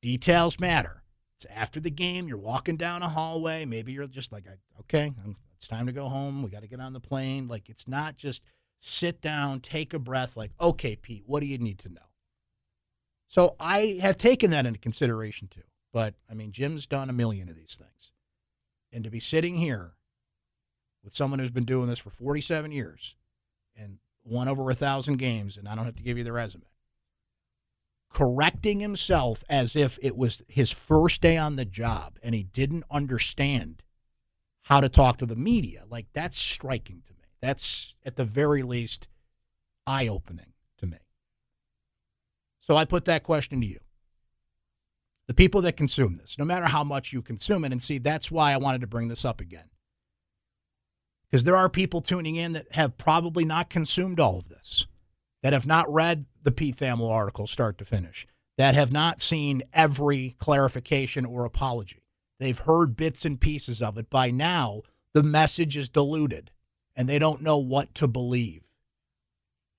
Details 0.00 0.58
matter. 0.58 1.02
It's 1.36 1.46
after 1.54 1.78
the 1.78 1.90
game. 1.90 2.26
You're 2.26 2.38
walking 2.38 2.78
down 2.78 3.02
a 3.02 3.08
hallway. 3.08 3.66
Maybe 3.66 3.92
you're 3.92 4.06
just 4.06 4.32
like, 4.32 4.44
okay, 4.80 5.12
it's 5.58 5.68
time 5.68 5.86
to 5.86 5.92
go 5.92 6.08
home. 6.08 6.42
We 6.42 6.48
got 6.48 6.62
to 6.62 6.68
get 6.68 6.80
on 6.80 6.94
the 6.94 7.00
plane. 7.00 7.48
Like, 7.48 7.68
it's 7.68 7.86
not 7.86 8.16
just 8.16 8.42
sit 8.78 9.20
down, 9.20 9.60
take 9.60 9.92
a 9.92 9.98
breath, 9.98 10.36
like, 10.36 10.52
okay, 10.60 10.96
Pete, 10.96 11.24
what 11.26 11.40
do 11.40 11.46
you 11.46 11.58
need 11.58 11.78
to 11.80 11.88
know? 11.90 12.00
So 13.26 13.56
I 13.60 13.98
have 14.00 14.16
taken 14.16 14.50
that 14.52 14.66
into 14.66 14.78
consideration 14.78 15.48
too. 15.48 15.62
But 15.92 16.14
I 16.30 16.34
mean, 16.34 16.50
Jim's 16.50 16.86
done 16.86 17.10
a 17.10 17.14
million 17.14 17.48
of 17.48 17.56
these 17.56 17.76
things. 17.78 18.12
And 18.92 19.04
to 19.04 19.10
be 19.10 19.20
sitting 19.20 19.56
here 19.56 19.92
with 21.04 21.14
someone 21.14 21.38
who's 21.38 21.50
been 21.50 21.64
doing 21.64 21.88
this 21.88 21.98
for 21.98 22.10
47 22.10 22.72
years 22.72 23.14
and 23.76 23.98
won 24.24 24.48
over 24.48 24.68
a 24.70 24.74
thousand 24.74 25.18
games, 25.18 25.56
and 25.56 25.68
I 25.68 25.74
don't 25.74 25.84
have 25.84 25.96
to 25.96 26.02
give 26.02 26.18
you 26.18 26.24
the 26.24 26.32
resume, 26.32 26.64
correcting 28.12 28.80
himself 28.80 29.44
as 29.48 29.76
if 29.76 29.98
it 30.02 30.16
was 30.16 30.42
his 30.48 30.70
first 30.70 31.20
day 31.20 31.36
on 31.36 31.56
the 31.56 31.64
job 31.64 32.18
and 32.22 32.34
he 32.34 32.42
didn't 32.42 32.84
understand 32.90 33.82
how 34.62 34.80
to 34.80 34.88
talk 34.88 35.18
to 35.18 35.26
the 35.26 35.36
media, 35.36 35.84
like 35.90 36.06
that's 36.14 36.38
striking 36.38 37.02
to 37.06 37.12
me. 37.12 37.24
That's 37.42 37.94
at 38.06 38.16
the 38.16 38.24
very 38.24 38.62
least 38.62 39.08
eye 39.86 40.08
opening 40.08 40.54
to 40.78 40.86
me. 40.86 40.98
So 42.56 42.74
I 42.74 42.86
put 42.86 43.04
that 43.04 43.24
question 43.24 43.60
to 43.60 43.66
you 43.66 43.80
the 45.26 45.34
people 45.34 45.62
that 45.62 45.76
consume 45.76 46.16
this, 46.16 46.38
no 46.38 46.44
matter 46.44 46.66
how 46.66 46.84
much 46.84 47.12
you 47.12 47.22
consume 47.22 47.64
it. 47.64 47.72
And 47.72 47.82
see, 47.82 47.98
that's 47.98 48.30
why 48.30 48.52
I 48.52 48.58
wanted 48.58 48.82
to 48.82 48.86
bring 48.86 49.08
this 49.08 49.24
up 49.24 49.40
again. 49.40 49.64
Because 51.34 51.42
there 51.42 51.56
are 51.56 51.68
people 51.68 52.00
tuning 52.00 52.36
in 52.36 52.52
that 52.52 52.72
have 52.74 52.96
probably 52.96 53.44
not 53.44 53.68
consumed 53.68 54.20
all 54.20 54.38
of 54.38 54.48
this, 54.48 54.86
that 55.42 55.52
have 55.52 55.66
not 55.66 55.92
read 55.92 56.26
the 56.44 56.52
Pete 56.52 56.76
Thamel 56.76 57.10
article 57.10 57.48
start 57.48 57.76
to 57.78 57.84
finish, 57.84 58.24
that 58.56 58.76
have 58.76 58.92
not 58.92 59.20
seen 59.20 59.64
every 59.72 60.36
clarification 60.38 61.26
or 61.26 61.44
apology. 61.44 62.04
They've 62.38 62.56
heard 62.56 62.94
bits 62.94 63.24
and 63.24 63.40
pieces 63.40 63.82
of 63.82 63.98
it. 63.98 64.10
By 64.10 64.30
now, 64.30 64.82
the 65.12 65.24
message 65.24 65.76
is 65.76 65.88
diluted 65.88 66.52
and 66.94 67.08
they 67.08 67.18
don't 67.18 67.42
know 67.42 67.58
what 67.58 67.92
to 67.96 68.06
believe. 68.06 68.62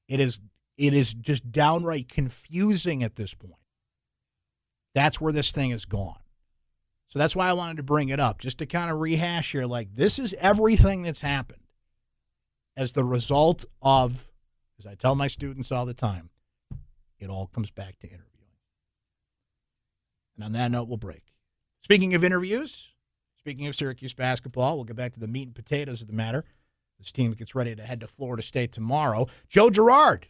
It 0.09 0.19
is 0.19 0.41
it 0.75 0.93
is 0.93 1.13
just 1.13 1.53
downright 1.53 2.09
confusing 2.09 3.01
at 3.01 3.15
this 3.15 3.33
point. 3.33 3.53
That's 4.93 5.21
where 5.21 5.31
this 5.31 5.53
thing 5.53 5.71
is 5.71 5.85
gone. 5.85 6.19
So 7.15 7.19
that's 7.19 7.34
why 7.34 7.47
I 7.47 7.54
wanted 7.54 7.78
to 7.78 7.84
bring 7.84 8.10
it 8.10 8.19
up, 8.19 8.39
just 8.39 8.58
to 8.58 8.65
kind 8.65 8.91
of 8.91 8.99
rehash 8.99 9.54
here. 9.54 9.65
Like, 9.65 9.95
this 9.95 10.19
is 10.19 10.36
everything 10.38 11.04
that's 11.04 11.21
happened 11.21 11.62
as 12.75 12.91
the 12.91 13.06
result 13.06 13.63
of, 13.82 14.30
as 14.78 14.86
I 14.86 14.95
tell 14.95 15.15
my 15.15 15.28
students 15.28 15.71
all 15.71 15.86
the 15.86 15.93
time, 15.93 16.30
it 17.17 17.30
all 17.30 17.47
comes 17.47 17.71
back 17.71 17.99
to 17.99 18.08
interviewing. 18.08 18.25
And 20.36 20.43
on 20.43 20.51
that 20.51 20.71
note, 20.71 20.89
we'll 20.89 20.97
break. 20.97 21.23
Speaking 21.86 22.15
of 22.15 22.23
interviews, 22.25 22.91
speaking 23.39 23.65
of 23.67 23.78
Syracuse 23.78 24.13
basketball, 24.13 24.75
we'll 24.75 24.84
get 24.84 24.97
back 24.97 25.13
to 25.13 25.19
the 25.21 25.28
meat 25.30 25.47
and 25.47 25.56
potatoes 25.56 26.01
of 26.01 26.08
the 26.08 26.13
matter. 26.13 26.43
This 26.99 27.13
team 27.13 27.32
gets 27.32 27.56
ready 27.56 27.73
to 27.78 27.84
head 27.84 28.01
to 28.01 28.08
Florida 28.08 28.43
State 28.43 28.73
tomorrow. 28.73 29.28
Joe 29.47 29.69
Girard. 29.69 30.28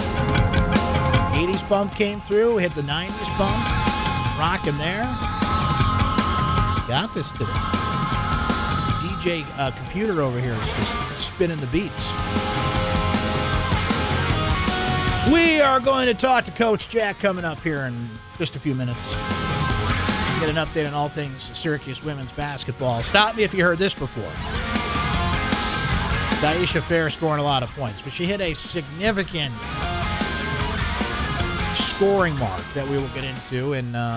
80s 1.34 1.68
bump 1.68 1.94
came 1.94 2.22
through, 2.22 2.56
hit 2.56 2.74
the 2.74 2.80
90s 2.80 3.38
bump, 3.38 3.68
rocking 4.38 4.78
there. 4.78 5.02
Got 6.88 7.10
this 7.12 7.30
today. 7.32 7.44
DJ 9.04 9.44
uh, 9.58 9.70
computer 9.72 10.22
over 10.22 10.40
here 10.40 10.54
is 10.54 10.66
just 10.70 11.26
spinning 11.26 11.58
the 11.58 11.66
beats. 11.66 12.10
We 15.30 15.60
are 15.60 15.80
going 15.80 16.06
to 16.06 16.14
talk 16.14 16.46
to 16.46 16.50
Coach 16.50 16.88
Jack 16.88 17.20
coming 17.20 17.44
up 17.44 17.60
here 17.60 17.82
in 17.82 18.08
just 18.38 18.56
a 18.56 18.58
few 18.58 18.74
minutes. 18.74 19.06
Get 20.40 20.50
an 20.50 20.56
update 20.56 20.86
on 20.86 20.94
all 20.94 21.08
things 21.08 21.50
Syracuse 21.52 22.04
women's 22.04 22.30
basketball. 22.32 23.02
Stop 23.02 23.36
me 23.36 23.42
if 23.42 23.52
you 23.52 23.64
heard 23.64 23.78
this 23.78 23.92
before. 23.92 24.30
Dyaisha 26.40 26.80
Fair 26.80 27.10
scoring 27.10 27.40
a 27.40 27.44
lot 27.44 27.64
of 27.64 27.70
points, 27.70 28.00
but 28.00 28.12
she 28.12 28.24
hit 28.24 28.40
a 28.40 28.54
significant 28.54 29.52
scoring 31.74 32.36
mark 32.38 32.62
that 32.74 32.86
we 32.88 32.96
will 32.96 33.08
get 33.08 33.24
into 33.24 33.72
and 33.72 33.96
uh, 33.96 34.16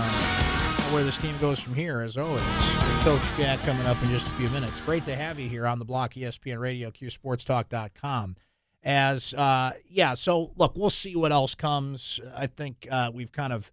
where 0.91 1.03
this 1.03 1.17
team 1.17 1.35
goes 1.39 1.59
from 1.59 1.73
here, 1.73 2.01
as 2.01 2.17
always. 2.17 2.43
Coach 3.01 3.23
Jack 3.37 3.63
coming 3.63 3.87
up 3.87 3.99
in 4.03 4.09
just 4.11 4.27
a 4.27 4.31
few 4.31 4.47
minutes. 4.49 4.79
Great 4.81 5.03
to 5.05 5.15
have 5.15 5.39
you 5.39 5.49
here 5.49 5.65
on 5.65 5.79
the 5.79 5.85
block, 5.85 6.13
ESPN 6.13 6.59
Radio, 6.59 6.91
QSportsTalk.com. 6.91 8.35
As, 8.83 9.33
uh, 9.33 9.71
yeah, 9.89 10.13
so 10.13 10.51
look, 10.57 10.75
we'll 10.75 10.91
see 10.91 11.15
what 11.15 11.31
else 11.31 11.55
comes. 11.55 12.19
I 12.35 12.45
think 12.45 12.87
uh, 12.91 13.09
we've 13.11 13.31
kind 13.31 13.53
of 13.53 13.71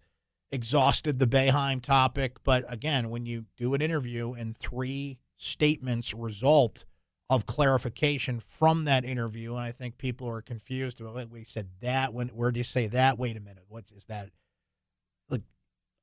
exhausted 0.51 1.19
the 1.19 1.27
Boeheim 1.27 1.81
topic, 1.81 2.37
but 2.43 2.65
again, 2.71 3.09
when 3.09 3.25
you 3.25 3.45
do 3.57 3.73
an 3.73 3.81
interview 3.81 4.33
and 4.33 4.57
three 4.57 5.19
statements 5.37 6.13
result 6.13 6.85
of 7.29 7.45
clarification 7.45 8.39
from 8.39 8.85
that 8.85 9.05
interview, 9.05 9.53
and 9.53 9.61
I 9.61 9.71
think 9.71 9.97
people 9.97 10.27
are 10.27 10.41
confused 10.41 10.99
about 10.99 11.15
wait, 11.15 11.29
we 11.29 11.43
said 11.43 11.69
that. 11.81 12.13
When 12.13 12.29
where 12.29 12.51
do 12.51 12.59
you 12.59 12.63
say 12.63 12.87
that? 12.87 13.19
Wait 13.19 13.37
a 13.37 13.39
minute, 13.39 13.63
what 13.67 13.85
is 13.95 14.05
that? 14.05 14.29
Like, 15.29 15.43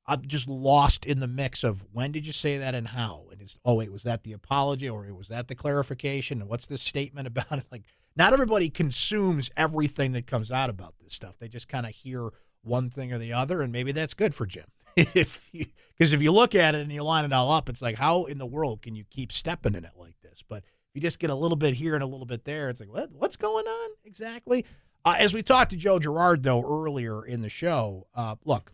I'm 0.05 0.25
just 0.25 0.47
lost 0.47 1.05
in 1.05 1.19
the 1.19 1.27
mix 1.27 1.65
of 1.65 1.83
when 1.91 2.13
did 2.13 2.25
you 2.25 2.31
say 2.31 2.57
that 2.57 2.75
and 2.75 2.87
how? 2.87 3.25
And 3.31 3.41
it's 3.41 3.57
oh 3.65 3.73
wait, 3.75 3.91
was 3.91 4.03
that 4.03 4.23
the 4.23 4.31
apology 4.31 4.89
or 4.89 5.13
was 5.13 5.27
that 5.27 5.49
the 5.49 5.55
clarification? 5.55 6.39
And 6.39 6.49
what's 6.49 6.67
this 6.67 6.81
statement 6.81 7.27
about 7.27 7.51
it? 7.51 7.65
Like, 7.71 7.83
not 8.15 8.33
everybody 8.33 8.69
consumes 8.69 9.51
everything 9.55 10.13
that 10.13 10.25
comes 10.25 10.51
out 10.51 10.71
about 10.71 10.95
this 10.99 11.13
stuff. 11.13 11.35
They 11.37 11.49
just 11.49 11.67
kind 11.67 11.85
of 11.85 11.91
hear 11.91 12.31
one 12.67 12.89
thing 12.89 13.11
or 13.13 13.17
the 13.17 13.33
other, 13.33 13.61
and 13.61 13.71
maybe 13.71 13.91
that's 13.91 14.13
good 14.13 14.35
for 14.35 14.45
Jim. 14.45 14.65
if 14.95 15.41
because 15.51 16.13
if 16.13 16.21
you 16.21 16.31
look 16.31 16.55
at 16.55 16.75
it 16.75 16.81
and 16.81 16.91
you 16.91 17.03
line 17.03 17.25
it 17.25 17.33
all 17.33 17.51
up, 17.51 17.69
it's 17.69 17.81
like 17.81 17.95
how 17.95 18.25
in 18.25 18.37
the 18.37 18.45
world 18.45 18.81
can 18.81 18.95
you 18.95 19.03
keep 19.09 19.31
stepping 19.31 19.75
in 19.75 19.85
it 19.85 19.91
like 19.95 20.15
this? 20.21 20.43
But 20.47 20.59
if 20.59 20.95
you 20.95 21.01
just 21.01 21.19
get 21.19 21.29
a 21.29 21.35
little 21.35 21.57
bit 21.57 21.75
here 21.75 21.93
and 21.93 22.03
a 22.03 22.07
little 22.07 22.25
bit 22.25 22.45
there, 22.45 22.69
it's 22.69 22.79
like 22.79 22.91
what 22.91 23.11
what's 23.11 23.37
going 23.37 23.67
on 23.67 23.89
exactly? 24.05 24.65
Uh, 25.05 25.15
as 25.17 25.33
we 25.33 25.43
talked 25.43 25.71
to 25.71 25.77
Joe 25.77 25.99
Girard 25.99 26.43
though 26.43 26.63
earlier 26.63 27.25
in 27.25 27.41
the 27.41 27.49
show, 27.49 28.07
uh, 28.15 28.35
look, 28.43 28.73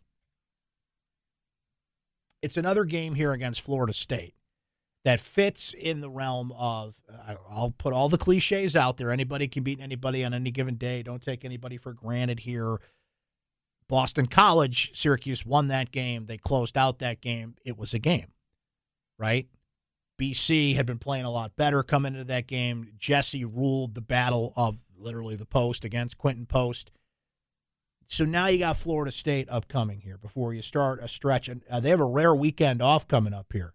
it's 2.41 2.57
another 2.57 2.85
game 2.85 3.15
here 3.15 3.33
against 3.33 3.61
Florida 3.61 3.93
State 3.93 4.33
that 5.03 5.19
fits 5.19 5.73
in 5.73 5.99
the 5.99 6.09
realm 6.09 6.53
of 6.53 6.95
I'll 7.49 7.71
put 7.77 7.93
all 7.93 8.09
the 8.09 8.17
cliches 8.17 8.75
out 8.75 8.97
there. 8.97 9.11
Anybody 9.11 9.47
can 9.47 9.63
beat 9.63 9.81
anybody 9.81 10.23
on 10.23 10.33
any 10.33 10.51
given 10.51 10.75
day. 10.75 11.03
Don't 11.03 11.21
take 11.21 11.43
anybody 11.43 11.77
for 11.77 11.93
granted 11.93 12.39
here. 12.39 12.79
Boston 13.87 14.27
College, 14.27 14.91
Syracuse 14.97 15.45
won 15.45 15.67
that 15.67 15.91
game. 15.91 16.25
They 16.25 16.37
closed 16.37 16.77
out 16.77 16.99
that 16.99 17.21
game. 17.21 17.55
It 17.63 17.77
was 17.77 17.93
a 17.93 17.99
game, 17.99 18.27
right? 19.17 19.47
BC 20.19 20.75
had 20.75 20.85
been 20.85 20.99
playing 20.99 21.25
a 21.25 21.31
lot 21.31 21.55
better 21.55 21.83
coming 21.83 22.13
into 22.13 22.25
that 22.25 22.47
game. 22.47 22.89
Jesse 22.97 23.45
ruled 23.45 23.95
the 23.95 24.01
battle 24.01 24.53
of 24.55 24.77
literally 24.97 25.35
the 25.35 25.45
post 25.45 25.83
against 25.85 26.17
Quinten 26.17 26.47
Post. 26.47 26.91
So 28.07 28.25
now 28.25 28.47
you 28.47 28.59
got 28.59 28.77
Florida 28.77 29.11
State 29.11 29.49
upcoming 29.49 30.01
here 30.01 30.17
before 30.17 30.53
you 30.53 30.61
start 30.61 31.01
a 31.01 31.07
stretch. 31.07 31.49
And 31.49 31.61
uh, 31.69 31.79
they 31.79 31.89
have 31.89 31.99
a 31.99 32.05
rare 32.05 32.35
weekend 32.35 32.81
off 32.81 33.07
coming 33.07 33.33
up 33.33 33.51
here. 33.51 33.73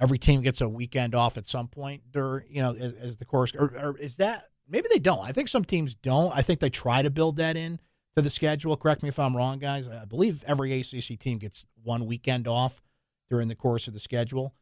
Every 0.00 0.18
team 0.18 0.42
gets 0.42 0.60
a 0.60 0.68
weekend 0.68 1.14
off 1.14 1.36
at 1.36 1.46
some 1.46 1.68
point 1.68 2.02
during, 2.12 2.46
you 2.50 2.62
know, 2.62 2.74
as, 2.74 2.92
as 2.94 3.16
the 3.16 3.24
course. 3.24 3.54
Or, 3.54 3.66
or 3.66 3.98
is 3.98 4.16
that 4.16 4.48
maybe 4.68 4.88
they 4.90 4.98
don't? 4.98 5.24
I 5.26 5.32
think 5.32 5.48
some 5.48 5.64
teams 5.64 5.94
don't. 5.94 6.36
I 6.36 6.42
think 6.42 6.60
they 6.60 6.70
try 6.70 7.02
to 7.02 7.10
build 7.10 7.36
that 7.36 7.56
in 7.56 7.78
to 8.18 8.22
the 8.22 8.30
schedule. 8.30 8.76
Correct 8.76 9.02
me 9.02 9.08
if 9.08 9.18
I'm 9.18 9.36
wrong, 9.36 9.58
guys. 9.58 9.88
I 9.88 10.04
believe 10.04 10.44
every 10.46 10.78
ACC 10.80 11.18
team 11.18 11.38
gets 11.38 11.66
one 11.82 12.06
weekend 12.06 12.48
off 12.48 12.82
during 13.30 13.48
the 13.48 13.54
course 13.54 13.86
of 13.86 13.94
the 13.94 14.00
schedule. 14.00 14.54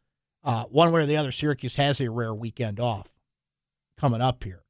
Uh, 0.45 0.65
one 0.65 0.93
way 0.93 1.03
or 1.03 1.07
the 1.07 1.17
other, 1.17 1.33
Syracuse 1.33 1.75
has 1.77 2.01
a 2.01 2.11
rare 2.11 2.35
weekend 2.35 2.79
off 2.79 3.09
coming 3.99 4.21
up 4.21 4.45
here. 4.45 4.63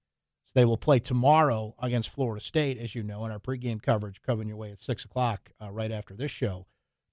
So 0.46 0.52
they 0.54 0.64
will 0.64 0.78
play 0.78 1.00
tomorrow 1.00 1.74
against 1.82 2.10
Florida 2.10 2.42
State, 2.42 2.78
as 2.78 2.94
you 2.94 3.02
know, 3.02 3.26
in 3.26 3.32
our 3.32 3.40
pregame 3.40 3.82
coverage, 3.82 4.22
coming 4.22 4.48
your 4.48 4.56
way 4.56 4.70
at 4.70 4.80
6 4.80 5.04
o'clock 5.04 5.50
uh, 5.60 5.70
right 5.70 5.90
after 5.90 6.14
this 6.14 6.30
show 6.30 6.66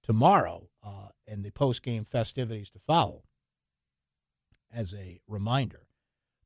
tomorrow, 0.04 0.68
uh, 0.82 1.08
and 1.26 1.44
the 1.44 1.50
postgame 1.50 2.06
festivities 2.06 2.70
to 2.70 2.78
follow 2.78 3.22
as 4.72 4.94
a 4.94 5.20
reminder. 5.26 5.80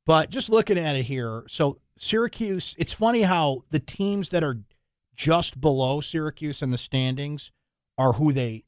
But 0.06 0.30
just 0.30 0.48
looking 0.48 0.78
at 0.78 0.96
it 0.96 1.04
here, 1.04 1.44
so 1.48 1.78
Syracuse, 1.98 2.74
it's 2.78 2.92
funny 2.94 3.22
how 3.22 3.64
the 3.70 3.80
teams 3.80 4.30
that 4.30 4.42
are 4.42 4.58
just 5.18 5.60
below 5.60 6.00
Syracuse 6.00 6.62
in 6.62 6.70
the 6.70 6.78
standings 6.78 7.50
are 7.98 8.12
who 8.12 8.32
they 8.32 8.64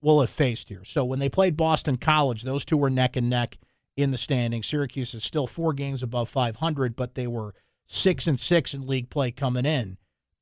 will 0.00 0.22
have 0.22 0.30
faced 0.30 0.70
here. 0.70 0.82
So 0.82 1.04
when 1.04 1.18
they 1.18 1.28
played 1.28 1.58
Boston 1.58 1.98
College, 1.98 2.42
those 2.42 2.64
two 2.64 2.78
were 2.78 2.88
neck 2.88 3.16
and 3.16 3.28
neck 3.28 3.58
in 3.94 4.10
the 4.10 4.18
standings. 4.18 4.66
Syracuse 4.66 5.12
is 5.12 5.22
still 5.22 5.46
four 5.46 5.74
games 5.74 6.02
above 6.02 6.30
500, 6.30 6.96
but 6.96 7.14
they 7.14 7.26
were 7.26 7.54
six 7.86 8.26
and 8.26 8.40
six 8.40 8.72
in 8.72 8.86
league 8.86 9.10
play 9.10 9.30
coming 9.30 9.66
in. 9.66 9.98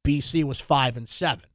BC 0.07 0.45
was 0.45 0.61
five 0.61 0.97
and 0.97 1.09
seven. 1.09 1.47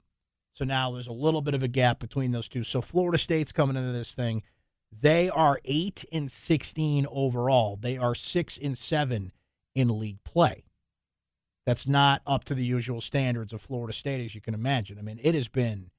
So 0.52 0.66
now 0.66 0.92
there's 0.92 1.08
a 1.08 1.14
little 1.14 1.42
bit 1.42 1.54
of 1.54 1.64
a 1.64 1.68
gap 1.70 2.00
between 2.00 2.32
those 2.32 2.50
two. 2.50 2.64
So 2.64 2.82
Florida 2.82 3.18
State's 3.18 3.54
coming 3.54 3.78
into 3.78 3.94
this 3.94 4.12
thing. 4.12 4.44
They 4.92 5.30
are 5.30 5.62
eight 5.64 6.04
and 6.12 6.30
16 6.30 7.08
overall. 7.10 7.78
They 7.78 7.98
are 7.98 8.16
six 8.16 8.58
and 8.62 8.78
seven 8.78 9.32
in 9.76 9.98
league 9.98 10.24
play. 10.26 10.67
That's 11.68 11.86
not 11.86 12.22
up 12.26 12.46
to 12.46 12.56
the 12.56 12.64
usual 12.64 13.02
standards 13.02 13.52
of 13.52 13.60
Florida 13.60 13.92
State, 13.92 14.24
as 14.24 14.34
you 14.34 14.40
can 14.40 14.54
imagine. 14.54 14.98
I 14.98 15.02
mean, 15.02 15.20
it 15.22 15.36
has 15.36 15.50
been 15.50 15.92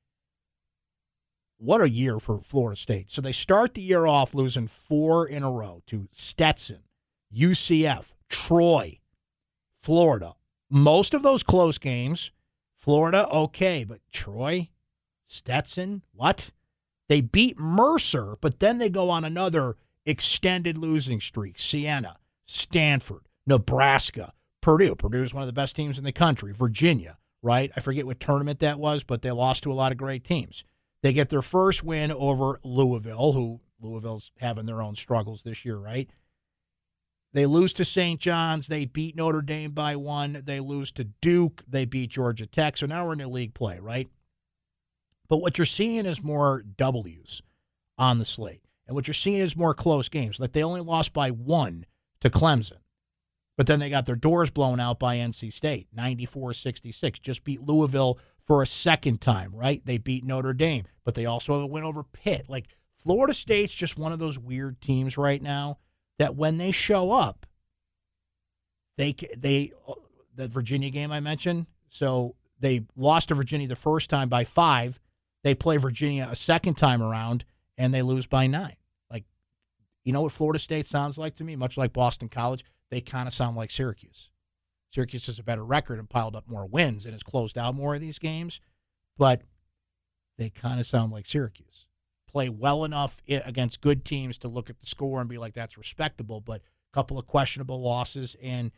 what 1.59 1.83
a 1.83 1.91
year 1.91 2.19
for 2.19 2.41
Florida 2.41 2.81
State. 2.81 3.09
So 3.11 3.21
they 3.21 3.33
start 3.33 3.75
the 3.75 3.83
year 3.83 4.07
off 4.07 4.33
losing 4.33 4.67
four 4.67 5.29
in 5.29 5.43
a 5.43 5.51
row 5.51 5.83
to 5.89 6.09
Stetson, 6.11 6.85
UCF, 7.37 8.13
Troy, 8.31 8.99
Florida. 9.83 10.37
Most 10.71 11.13
of 11.13 11.23
those 11.23 11.43
close 11.43 11.77
games, 11.77 12.31
Florida, 12.79 13.29
okay, 13.29 13.85
but 13.85 14.01
Troy, 14.11 14.71
Stetson, 15.27 16.01
what? 16.15 16.51
They 17.11 17.21
beat 17.21 17.59
Mercer, 17.59 18.39
but 18.41 18.59
then 18.59 18.79
they 18.79 18.89
go 18.89 19.11
on 19.11 19.23
another 19.23 19.77
extended 20.07 20.79
losing 20.79 21.21
streak. 21.21 21.59
Siena, 21.59 22.17
Stanford, 22.47 23.29
Nebraska, 23.47 24.33
Purdue. 24.61 24.95
Purdue 24.95 25.23
is 25.23 25.35
one 25.35 25.43
of 25.43 25.47
the 25.49 25.53
best 25.53 25.77
teams 25.77 25.99
in 25.99 26.05
the 26.05 26.13
country. 26.13 26.53
Virginia, 26.53 27.19
right? 27.43 27.71
I 27.77 27.81
forget 27.81 28.07
what 28.07 28.21
tournament 28.21 28.61
that 28.61 28.79
was, 28.79 29.05
but 29.05 29.23
they 29.23 29.31
lost 29.31 29.63
to 29.63 29.73
a 29.73 29.75
lot 29.75 29.93
of 29.93 29.99
great 29.99 30.25
teams. 30.25 30.65
They 31.03 31.13
get 31.13 31.29
their 31.29 31.43
first 31.43 31.85
win 31.85 32.11
over 32.11 32.59
Louisville, 32.65 33.33
who 33.33 33.61
Louisville's 33.81 34.33
having 34.39 34.67
their 34.67 34.83
own 34.83 34.97
struggles 34.97 35.43
this 35.43 35.65
year, 35.65 35.77
right? 35.77 36.11
They 37.33 37.47
lose 37.47 37.73
to 37.75 37.85
St. 37.85 38.21
John's. 38.21 38.67
They 38.67 38.87
beat 38.87 39.15
Notre 39.15 39.43
Dame 39.43 39.73
by 39.73 39.97
one. 39.97 40.43
They 40.45 40.61
lose 40.61 40.91
to 40.93 41.05
Duke. 41.05 41.63
They 41.69 41.85
beat 41.85 42.11
Georgia 42.11 42.47
Tech. 42.47 42.77
So 42.77 42.87
now 42.87 43.07
we're 43.07 43.13
in 43.13 43.19
the 43.19 43.29
league 43.29 43.55
play, 43.55 43.79
right? 43.79 44.09
But 45.29 45.39
what 45.39 45.59
you're 45.59 45.67
seeing 45.67 46.07
is 46.07 46.23
more 46.23 46.63
W's 46.77 47.43
on 47.99 48.19
the 48.19 48.25
slate. 48.25 48.63
And 48.87 48.95
what 48.95 49.07
you're 49.07 49.15
seeing 49.15 49.41
is 49.41 49.55
more 49.55 49.75
close 49.75 50.09
games. 50.09 50.41
Like 50.41 50.53
they 50.53 50.65
only 50.65 50.81
lost 50.81 51.13
by 51.13 51.31
one 51.31 51.85
to 52.21 52.31
Clemson. 52.31 52.79
But 53.59 53.67
then 53.67 53.81
they 53.81 53.91
got 53.91 54.07
their 54.07 54.15
doors 54.15 54.51
blown 54.51 54.79
out 54.79 55.01
by 55.01 55.17
NC 55.17 55.53
State, 55.53 55.89
94 55.93 56.55
66. 56.55 57.19
Just 57.19 57.43
beat 57.43 57.61
Louisville 57.61 58.21
for 58.47 58.63
a 58.63 58.67
second 58.67 59.21
time, 59.21 59.53
right? 59.53 59.85
They 59.85 59.99
beat 59.99 60.25
Notre 60.25 60.53
Dame, 60.53 60.85
but 61.05 61.17
they 61.17 61.27
also 61.27 61.67
went 61.67 61.85
over 61.85 62.05
Pitt. 62.05 62.47
Like 62.49 62.69
Florida 63.03 63.35
State's 63.35 63.75
just 63.75 63.99
one 63.99 64.13
of 64.13 64.21
those 64.21 64.39
weird 64.39 64.81
teams 64.81 65.19
right 65.19 65.43
now 65.43 65.79
that 66.21 66.37
when 66.37 66.57
they 66.57 66.71
show 66.71 67.11
up, 67.11 67.47
they 68.97 69.17
they 69.37 69.73
uh, 69.89 69.95
the 70.37 70.47
Virginia 70.47 70.91
game 70.91 71.11
I 71.11 71.19
mentioned. 71.19 71.67
So 71.89 72.37
they 72.61 72.85
lost 72.95 73.29
to 73.29 73.35
Virginia 73.35 73.67
the 73.67 73.75
first 73.75 74.09
time 74.09 74.29
by 74.29 74.45
five. 74.45 75.01
They 75.43 75.57
play 75.57 75.79
Virginia 75.79 76.29
a 76.31 76.37
second 76.37 76.77
time 76.77 77.03
around 77.03 77.45
and 77.77 77.93
they 77.93 78.03
lose 78.03 78.27
by 78.29 78.47
nine. 78.47 78.77
Like, 79.11 79.25
you 80.05 80.13
know 80.13 80.23
what 80.23 80.33
Florida 80.33 80.61
State 80.61 80.87
sounds 80.87 81.19
like 81.19 81.35
to 81.37 81.45
me? 81.45 81.57
Much 81.57 81.77
like 81.77 81.93
Boston 81.93 82.29
College 82.29 82.65
they 82.91 83.01
kind 83.01 83.27
of 83.27 83.35
sound 83.35 83.57
like 83.57 83.71
Syracuse. 83.71 84.31
Syracuse 84.91 85.27
has 85.27 85.39
a 85.39 85.45
better 85.45 85.65
record 85.65 85.99
and 85.99 86.09
piled 86.09 86.35
up 86.35 86.49
more 86.49 86.67
wins 86.67 87.05
and 87.05 87.13
has 87.13 87.23
closed 87.23 87.59
out 87.59 87.75
more 87.75 87.95
of 87.95 88.01
these 88.01 88.19
games, 88.19 88.61
but 89.19 89.43
they 90.39 90.49
kind 90.49 90.81
of 90.81 90.87
sound 90.87 91.13
like 91.13 91.27
Syracuse. 91.27 91.87
Play 92.31 92.49
well 92.49 92.85
enough 92.85 93.23
against 93.29 93.81
good 93.81 94.05
teams 94.05 94.39
to 94.39 94.49
look 94.49 94.71
at 94.71 94.81
the 94.81 94.87
score 94.87 95.21
and 95.21 95.29
be 95.29 95.39
like, 95.39 95.55
that's 95.55 95.77
respectable, 95.77 96.41
but 96.41 96.61
a 96.61 96.95
couple 96.95 97.19
of 97.19 97.27
questionable 97.27 97.81
losses. 97.83 98.37
And 98.43 98.71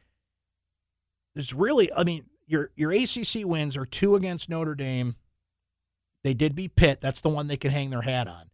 there's 1.35 1.53
really, 1.53 1.93
I 1.93 2.05
mean, 2.05 2.25
your, 2.47 2.71
your 2.75 2.91
ACC 2.91 3.45
wins 3.45 3.77
are 3.77 3.87
two 3.87 4.17
against 4.17 4.49
Notre 4.49 4.75
Dame. 4.75 5.17
They 6.25 6.35
did 6.35 6.55
beat 6.55 6.77
Pitt. 6.77 7.01
That's 7.01 7.21
the 7.21 7.29
one 7.29 7.47
they 7.47 7.57
can 7.57 7.71
hang 7.71 7.91
their 7.91 8.03
hat 8.03 8.29
on. 8.29 8.51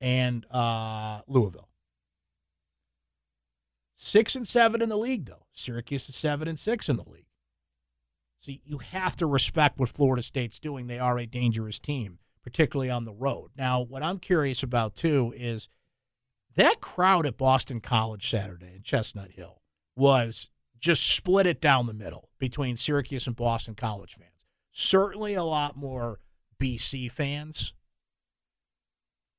And 0.00 0.46
uh, 0.50 1.20
Louisville. 1.26 1.69
Six 4.02 4.34
and 4.34 4.48
seven 4.48 4.80
in 4.80 4.88
the 4.88 4.96
league, 4.96 5.26
though. 5.26 5.44
Syracuse 5.52 6.08
is 6.08 6.16
seven 6.16 6.48
and 6.48 6.58
six 6.58 6.88
in 6.88 6.96
the 6.96 7.04
league. 7.06 7.26
So 8.38 8.52
you 8.64 8.78
have 8.78 9.14
to 9.16 9.26
respect 9.26 9.78
what 9.78 9.90
Florida 9.90 10.22
State's 10.22 10.58
doing. 10.58 10.86
They 10.86 10.98
are 10.98 11.18
a 11.18 11.26
dangerous 11.26 11.78
team, 11.78 12.18
particularly 12.42 12.88
on 12.88 13.04
the 13.04 13.12
road. 13.12 13.50
Now, 13.58 13.82
what 13.82 14.02
I'm 14.02 14.18
curious 14.18 14.62
about 14.62 14.94
too 14.94 15.34
is 15.36 15.68
that 16.56 16.80
crowd 16.80 17.26
at 17.26 17.36
Boston 17.36 17.80
College 17.80 18.30
Saturday 18.30 18.72
in 18.74 18.82
Chestnut 18.82 19.32
Hill 19.32 19.60
was 19.94 20.48
just 20.78 21.06
split 21.06 21.44
it 21.44 21.60
down 21.60 21.86
the 21.86 21.92
middle 21.92 22.30
between 22.38 22.78
Syracuse 22.78 23.26
and 23.26 23.36
Boston 23.36 23.74
College 23.74 24.14
fans. 24.14 24.46
Certainly 24.72 25.34
a 25.34 25.44
lot 25.44 25.76
more 25.76 26.20
BC 26.58 27.10
fans 27.10 27.74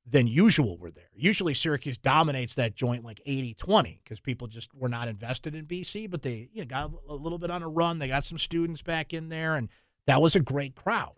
than 0.04 0.26
usual 0.26 0.76
were 0.78 0.90
there. 0.90 1.10
Usually 1.14 1.54
Syracuse 1.54 1.96
dominates 1.96 2.54
that 2.54 2.74
joint 2.74 3.04
like 3.04 3.20
80-20 3.26 3.98
because 4.02 4.20
people 4.20 4.48
just 4.48 4.74
were 4.74 4.88
not 4.88 5.08
invested 5.08 5.54
in 5.54 5.66
BC, 5.66 6.10
but 6.10 6.22
they 6.22 6.48
you 6.52 6.62
know, 6.62 6.66
got 6.66 6.90
a 7.08 7.14
little 7.14 7.38
bit 7.38 7.50
on 7.50 7.62
a 7.62 7.68
run. 7.68 7.98
They 7.98 8.08
got 8.08 8.24
some 8.24 8.38
students 8.38 8.82
back 8.82 9.14
in 9.14 9.28
there, 9.28 9.54
and 9.54 9.68
that 10.06 10.20
was 10.20 10.34
a 10.34 10.40
great 10.40 10.74
crowd. 10.74 11.14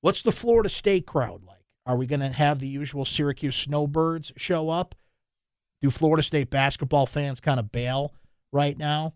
What's 0.00 0.22
the 0.22 0.32
Florida 0.32 0.68
State 0.68 1.06
crowd 1.06 1.42
like? 1.44 1.56
Are 1.86 1.96
we 1.96 2.06
going 2.06 2.20
to 2.20 2.28
have 2.28 2.58
the 2.58 2.68
usual 2.68 3.06
Syracuse 3.06 3.56
snowbirds 3.56 4.32
show 4.36 4.68
up? 4.68 4.94
Do 5.80 5.90
Florida 5.90 6.22
State 6.22 6.50
basketball 6.50 7.06
fans 7.06 7.40
kind 7.40 7.58
of 7.58 7.72
bail 7.72 8.12
right 8.52 8.76
now? 8.76 9.14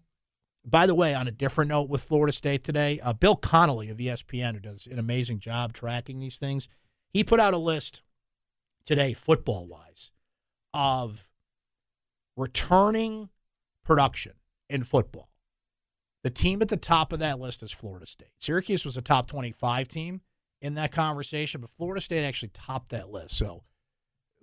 By 0.64 0.86
the 0.86 0.94
way, 0.94 1.14
on 1.14 1.28
a 1.28 1.32
different 1.32 1.68
note 1.68 1.90
with 1.90 2.02
Florida 2.02 2.32
State 2.32 2.64
today, 2.64 2.98
uh, 3.00 3.12
Bill 3.12 3.36
Connelly 3.36 3.90
of 3.90 3.98
ESPN, 3.98 4.54
who 4.54 4.60
does 4.60 4.86
an 4.86 4.98
amazing 4.98 5.40
job 5.40 5.72
tracking 5.72 6.18
these 6.18 6.38
things, 6.38 6.68
he 7.12 7.22
put 7.22 7.40
out 7.40 7.52
a 7.52 7.58
list 7.58 8.00
today, 8.84 9.12
football 9.12 9.66
wise, 9.66 10.10
of 10.74 11.24
returning 12.36 13.28
production 13.84 14.32
in 14.68 14.84
football. 14.84 15.28
The 16.24 16.30
team 16.30 16.62
at 16.62 16.68
the 16.68 16.76
top 16.76 17.12
of 17.12 17.18
that 17.18 17.40
list 17.40 17.62
is 17.62 17.72
Florida 17.72 18.06
State. 18.06 18.30
Syracuse 18.38 18.84
was 18.84 18.96
a 18.96 19.02
top 19.02 19.26
25 19.26 19.88
team 19.88 20.20
in 20.60 20.74
that 20.74 20.92
conversation, 20.92 21.60
but 21.60 21.70
Florida 21.70 22.00
State 22.00 22.24
actually 22.24 22.50
topped 22.54 22.90
that 22.90 23.10
list. 23.10 23.36
So, 23.36 23.64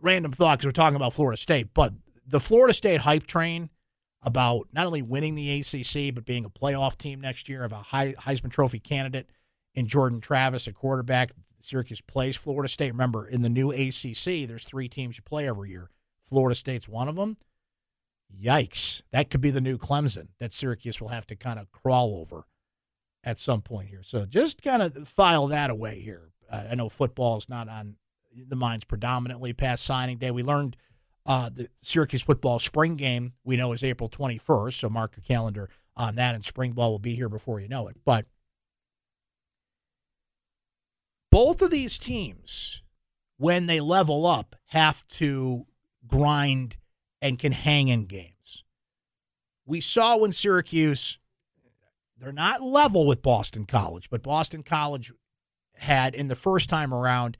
random 0.02 0.34
thought 0.34 0.60
because 0.60 0.68
we're 0.68 0.72
talking 0.72 0.98
about 0.98 1.14
Florida 1.14 1.38
State, 1.38 1.74
but 1.74 1.94
the 2.28 2.40
Florida 2.40 2.74
State 2.74 3.02
hype 3.02 3.26
train 3.26 3.70
about 4.22 4.68
not 4.74 4.86
only 4.86 5.02
winning 5.02 5.36
the 5.36 5.60
ACC, 5.60 6.14
but 6.14 6.26
being 6.26 6.46
a 6.46 6.50
playoff 6.50 6.98
team 6.98 7.22
next 7.22 7.48
year, 7.48 7.64
of 7.64 7.72
a 7.72 7.78
Heisman 7.78 8.52
Trophy 8.52 8.80
candidate 8.80 9.30
in 9.74 9.88
Jordan 9.88 10.20
Travis, 10.20 10.68
a 10.68 10.74
quarterback 10.74 11.32
Syracuse 11.62 12.02
plays 12.02 12.36
Florida 12.36 12.70
State. 12.70 12.92
Remember, 12.92 13.28
in 13.28 13.42
the 13.42 13.50
new 13.50 13.72
ACC, 13.72 14.48
there's 14.48 14.64
three 14.64 14.88
teams 14.88 15.18
you 15.18 15.24
play 15.24 15.48
every 15.48 15.70
year. 15.70 15.90
Florida 16.30 16.56
State's 16.56 16.88
one 16.88 17.08
of 17.08 17.16
them. 17.16 17.38
Yikes. 18.38 19.02
That 19.12 19.30
could 19.30 19.42
be 19.42 19.52
the 19.52 19.62
new 19.62 19.78
Clemson 19.78 20.28
that 20.40 20.54
Syracuse 20.54 21.02
will 21.02 21.10
have 21.10 21.26
to 21.28 21.36
kind 21.36 21.60
of 21.60 21.72
crawl 21.72 22.16
over 22.20 22.44
at 23.24 23.40
some 23.40 23.62
point 23.62 23.90
here. 23.90 24.04
So 24.04 24.26
just 24.26 24.62
kind 24.62 24.82
of 24.82 25.08
file 25.08 25.48
that 25.48 25.70
away 25.70 26.00
here. 26.00 26.30
Uh, 26.50 26.64
I 26.72 26.76
know 26.76 26.90
football 26.90 27.38
is 27.38 27.50
not 27.50 27.68
on 27.68 27.96
the 28.48 28.56
minds 28.56 28.86
predominantly 28.86 29.54
past 29.54 29.84
signing 29.84 30.18
day. 30.18 30.32
We 30.32 30.44
learned 30.44 30.78
uh, 31.26 31.50
the 31.54 31.70
Syracuse 31.82 32.22
football 32.22 32.60
spring 32.60 32.96
game 32.96 33.34
we 33.44 33.58
know 33.58 33.74
is 33.74 33.84
April 33.84 34.10
21st. 34.10 34.74
So 34.74 34.90
mark 34.90 35.16
your 35.18 35.24
calendar 35.24 35.70
on 35.98 36.16
that, 36.16 36.36
and 36.36 36.46
spring 36.46 36.74
ball 36.74 36.92
will 36.92 37.00
be 37.00 37.16
here 37.16 37.30
before 37.30 37.60
you 37.60 37.68
know 37.68 37.88
it. 37.88 37.98
But– 38.06 38.26
both 41.40 41.62
of 41.62 41.72
these 41.72 41.98
teams, 41.98 42.82
when 43.38 43.66
they 43.66 43.80
level 43.80 44.26
up, 44.26 44.58
have 44.66 45.08
to 45.08 45.66
grind 46.06 46.76
and 47.22 47.40
can 47.40 47.54
hang 47.54 47.88
in 47.88 48.04
games. 48.04 48.66
We 49.66 49.80
saw 49.80 50.18
when 50.18 50.34
Syracuse, 50.34 51.18
they're 52.18 52.34
not 52.34 52.62
level 52.62 53.08
with 53.08 53.22
Boston 53.22 53.66
College, 53.66 54.10
but 54.10 54.22
Boston 54.22 54.64
College 54.64 55.14
had 55.76 56.14
in 56.14 56.28
the 56.28 56.36
first 56.36 56.68
time 56.68 56.94
around, 56.94 57.38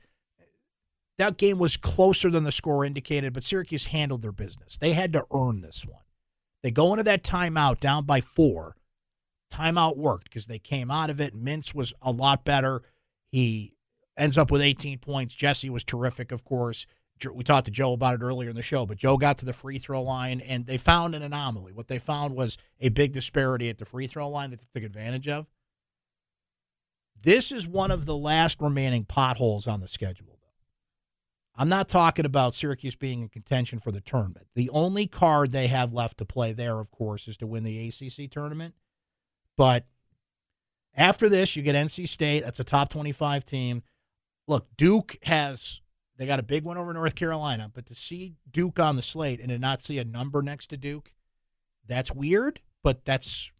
that 1.18 1.36
game 1.36 1.58
was 1.58 1.76
closer 1.76 2.30
than 2.30 2.44
the 2.44 2.52
score 2.52 2.86
indicated, 2.86 3.34
but 3.34 3.44
Syracuse 3.44 3.84
handled 3.84 4.22
their 4.22 4.32
business. 4.32 4.78
They 4.78 4.94
had 4.94 5.12
to 5.12 5.26
earn 5.30 5.60
this 5.60 5.84
one. 5.84 6.04
They 6.62 6.70
go 6.70 6.94
into 6.94 7.02
that 7.02 7.22
timeout 7.22 7.80
down 7.80 8.06
by 8.06 8.22
four. 8.22 8.76
Timeout 9.52 9.98
worked 9.98 10.24
because 10.24 10.46
they 10.46 10.58
came 10.58 10.90
out 10.90 11.10
of 11.10 11.20
it. 11.20 11.36
Mintz 11.36 11.74
was 11.74 11.92
a 12.00 12.10
lot 12.10 12.46
better. 12.46 12.80
He 13.30 13.74
ends 14.20 14.38
up 14.38 14.50
with 14.50 14.60
18 14.60 14.98
points. 14.98 15.34
Jesse 15.34 15.70
was 15.70 15.82
terrific, 15.82 16.30
of 16.30 16.44
course. 16.44 16.86
We 17.32 17.44
talked 17.44 17.66
to 17.66 17.70
Joe 17.70 17.92
about 17.92 18.14
it 18.14 18.22
earlier 18.22 18.48
in 18.48 18.56
the 18.56 18.62
show, 18.62 18.86
but 18.86 18.96
Joe 18.96 19.18
got 19.18 19.38
to 19.38 19.44
the 19.44 19.52
free 19.52 19.78
throw 19.78 20.02
line 20.02 20.40
and 20.40 20.66
they 20.66 20.78
found 20.78 21.14
an 21.14 21.22
anomaly. 21.22 21.72
What 21.72 21.88
they 21.88 21.98
found 21.98 22.34
was 22.34 22.56
a 22.80 22.88
big 22.88 23.12
disparity 23.12 23.68
at 23.68 23.78
the 23.78 23.84
free 23.84 24.06
throw 24.06 24.28
line 24.28 24.50
that 24.50 24.60
they 24.60 24.80
took 24.80 24.86
advantage 24.86 25.28
of. 25.28 25.46
This 27.22 27.52
is 27.52 27.66
one 27.66 27.90
of 27.90 28.06
the 28.06 28.16
last 28.16 28.58
remaining 28.60 29.04
potholes 29.04 29.66
on 29.66 29.80
the 29.80 29.88
schedule, 29.88 30.38
though. 30.40 30.48
I'm 31.54 31.68
not 31.68 31.90
talking 31.90 32.24
about 32.24 32.54
Syracuse 32.54 32.96
being 32.96 33.20
in 33.20 33.28
contention 33.28 33.78
for 33.78 33.92
the 33.92 34.00
tournament. 34.00 34.46
The 34.54 34.70
only 34.70 35.06
card 35.06 35.52
they 35.52 35.66
have 35.66 35.92
left 35.92 36.16
to 36.18 36.24
play 36.24 36.52
there, 36.52 36.78
of 36.78 36.90
course, 36.90 37.28
is 37.28 37.36
to 37.38 37.46
win 37.46 37.64
the 37.64 37.88
ACC 37.88 38.30
tournament. 38.30 38.74
But 39.58 39.84
after 40.94 41.28
this, 41.28 41.54
you 41.54 41.62
get 41.62 41.74
NC 41.74 42.08
State. 42.08 42.44
That's 42.44 42.60
a 42.60 42.64
top 42.64 42.88
25 42.88 43.44
team 43.44 43.82
look, 44.46 44.68
Duke 44.76 45.18
has 45.22 45.80
they 46.16 46.26
got 46.26 46.38
a 46.38 46.42
big 46.42 46.64
one 46.64 46.76
over 46.76 46.92
North 46.92 47.14
Carolina, 47.14 47.70
but 47.72 47.86
to 47.86 47.94
see 47.94 48.34
Duke 48.50 48.78
on 48.78 48.96
the 48.96 49.02
slate 49.02 49.40
and 49.40 49.48
to 49.48 49.58
not 49.58 49.80
see 49.80 49.96
a 49.96 50.04
number 50.04 50.42
next 50.42 50.66
to 50.66 50.76
Duke, 50.76 51.14
that's 51.86 52.12
weird, 52.12 52.60
but 52.82 53.06
that's 53.06 53.50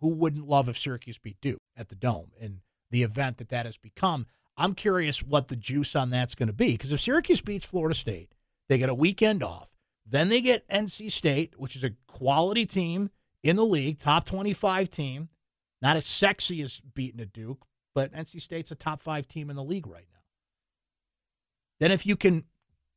who 0.00 0.08
wouldn't 0.08 0.48
love 0.48 0.70
if 0.70 0.78
Syracuse 0.78 1.18
beat 1.18 1.36
Duke 1.42 1.60
at 1.76 1.90
the 1.90 1.94
Dome 1.94 2.30
and 2.40 2.60
the 2.90 3.02
event 3.02 3.36
that 3.38 3.50
that 3.50 3.66
has 3.66 3.76
become. 3.76 4.26
I'm 4.56 4.74
curious 4.74 5.22
what 5.22 5.48
the 5.48 5.56
juice 5.56 5.94
on 5.94 6.08
that's 6.08 6.34
going 6.34 6.46
to 6.46 6.54
be 6.54 6.72
because 6.72 6.92
if 6.92 7.00
Syracuse 7.00 7.42
beats 7.42 7.66
Florida 7.66 7.94
State, 7.94 8.32
they 8.68 8.78
get 8.78 8.88
a 8.88 8.94
weekend 8.94 9.42
off. 9.42 9.68
Then 10.06 10.28
they 10.28 10.40
get 10.40 10.68
NC 10.68 11.12
State, 11.12 11.58
which 11.58 11.76
is 11.76 11.84
a 11.84 11.90
quality 12.06 12.64
team 12.64 13.10
in 13.42 13.56
the 13.56 13.64
league, 13.64 13.98
top 13.98 14.24
25 14.24 14.88
team, 14.88 15.28
not 15.82 15.96
as 15.96 16.06
sexy 16.06 16.62
as 16.62 16.80
beating 16.94 17.20
a 17.20 17.26
Duke, 17.26 17.66
but 17.96 18.12
NC 18.12 18.42
State's 18.42 18.70
a 18.70 18.74
top 18.74 19.00
five 19.00 19.26
team 19.26 19.48
in 19.48 19.56
the 19.56 19.64
league 19.64 19.86
right 19.86 20.04
now. 20.12 20.20
Then, 21.80 21.92
if 21.92 22.04
you 22.04 22.14
can 22.14 22.44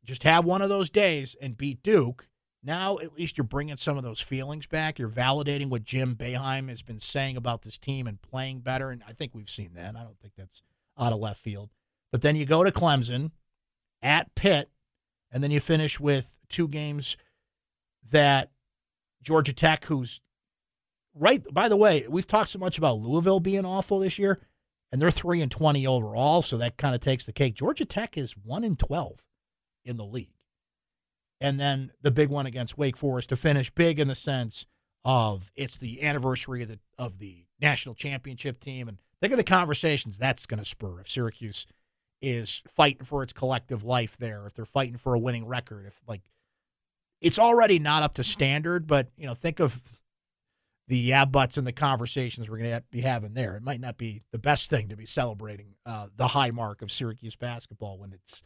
just 0.03 0.23
have 0.23 0.43
one 0.43 0.61
of 0.61 0.67
those 0.67 0.89
days 0.89 1.37
and 1.41 1.57
beat 1.57 1.81
Duke, 1.83 2.27
now 2.63 2.97
at 2.99 3.17
least 3.17 3.37
you're 3.37 3.45
bringing 3.45 3.77
some 3.77 3.97
of 3.97 4.03
those 4.03 4.19
feelings 4.19 4.67
back. 4.67 4.99
You're 4.99 5.07
validating 5.07 5.69
what 5.69 5.85
Jim 5.85 6.17
Boeheim 6.17 6.67
has 6.67 6.81
been 6.81 6.99
saying 6.99 7.37
about 7.37 7.61
this 7.61 7.77
team 7.77 8.07
and 8.07 8.21
playing 8.21 8.59
better. 8.59 8.89
And 8.89 9.01
I 9.07 9.13
think 9.13 9.33
we've 9.33 9.49
seen 9.49 9.71
that. 9.75 9.95
I 9.95 10.03
don't 10.03 10.19
think 10.19 10.33
that's 10.37 10.61
out 10.99 11.13
of 11.13 11.19
left 11.19 11.41
field. 11.41 11.69
But 12.11 12.21
then 12.21 12.35
you 12.35 12.45
go 12.45 12.65
to 12.65 12.71
Clemson 12.71 13.31
at 14.01 14.35
Pitt, 14.35 14.69
and 15.31 15.41
then 15.41 15.51
you 15.51 15.61
finish 15.61 15.97
with 15.97 16.29
two 16.49 16.67
games 16.67 17.15
that 18.11 18.51
Georgia 19.23 19.53
Tech, 19.53 19.85
who's 19.85 20.19
right, 21.15 21.41
by 21.53 21.69
the 21.69 21.77
way, 21.77 22.05
we've 22.09 22.27
talked 22.27 22.49
so 22.49 22.59
much 22.59 22.77
about 22.77 22.99
Louisville 22.99 23.39
being 23.39 23.63
awful 23.63 23.99
this 23.99 24.19
year 24.19 24.41
and 24.91 25.01
they're 25.01 25.11
three 25.11 25.41
and 25.41 25.51
twenty 25.51 25.85
overall, 25.85 26.41
so 26.41 26.57
that 26.57 26.77
kind 26.77 26.95
of 26.95 27.01
takes 27.01 27.25
the 27.25 27.33
cake. 27.33 27.55
Georgia 27.55 27.85
Tech 27.85 28.17
is 28.17 28.35
one 28.37 28.63
and 28.63 28.77
twelve 28.77 29.25
in 29.85 29.97
the 29.97 30.05
league, 30.05 30.33
and 31.39 31.59
then 31.59 31.91
the 32.01 32.11
big 32.11 32.29
one 32.29 32.45
against 32.45 32.77
Wake 32.77 32.97
Forest 32.97 33.29
to 33.29 33.37
finish 33.37 33.69
big 33.69 33.99
in 33.99 34.07
the 34.07 34.15
sense 34.15 34.65
of 35.05 35.51
it's 35.55 35.77
the 35.77 36.03
anniversary 36.03 36.61
of 36.63 36.69
the 36.69 36.79
of 36.97 37.19
the 37.19 37.45
national 37.61 37.95
championship 37.95 38.59
team, 38.59 38.87
and 38.87 38.97
think 39.21 39.31
of 39.33 39.37
the 39.37 39.43
conversations 39.43 40.17
that's 40.17 40.45
going 40.45 40.59
to 40.59 40.65
spur 40.65 40.99
if 40.99 41.09
Syracuse 41.09 41.65
is 42.21 42.61
fighting 42.67 43.05
for 43.05 43.23
its 43.23 43.31
collective 43.31 43.83
life 43.83 44.17
there, 44.17 44.45
if 44.45 44.53
they're 44.53 44.65
fighting 44.65 44.97
for 44.97 45.13
a 45.13 45.19
winning 45.19 45.45
record, 45.47 45.85
if 45.85 46.01
like 46.07 46.21
it's 47.21 47.39
already 47.39 47.79
not 47.79 48.03
up 48.03 48.13
to 48.15 48.23
standard, 48.23 48.87
but 48.87 49.07
you 49.17 49.25
know, 49.25 49.33
think 49.33 49.59
of 49.59 49.81
the 50.89 50.97
yeah 50.97 51.23
buts 51.23 51.57
and 51.57 51.67
the 51.67 51.71
conversations 51.71 52.49
we're 52.49 52.57
going 52.57 52.71
to 52.71 52.83
be 52.89 53.01
having 53.01 53.35
there. 53.35 53.55
It 53.55 53.63
might 53.63 53.79
not 53.79 53.97
be 53.97 54.23
the 54.31 54.39
best 54.39 54.71
thing 54.71 54.89
to 54.89 54.97
be 54.97 55.05
celebrating 55.05 55.75
uh, 55.85 56.07
the 56.17 56.27
high 56.27 56.49
mark 56.49 56.81
of 56.81 56.91
Syracuse 56.91 57.35
basketball 57.35 57.99
when 57.99 58.11
it's 58.11 58.41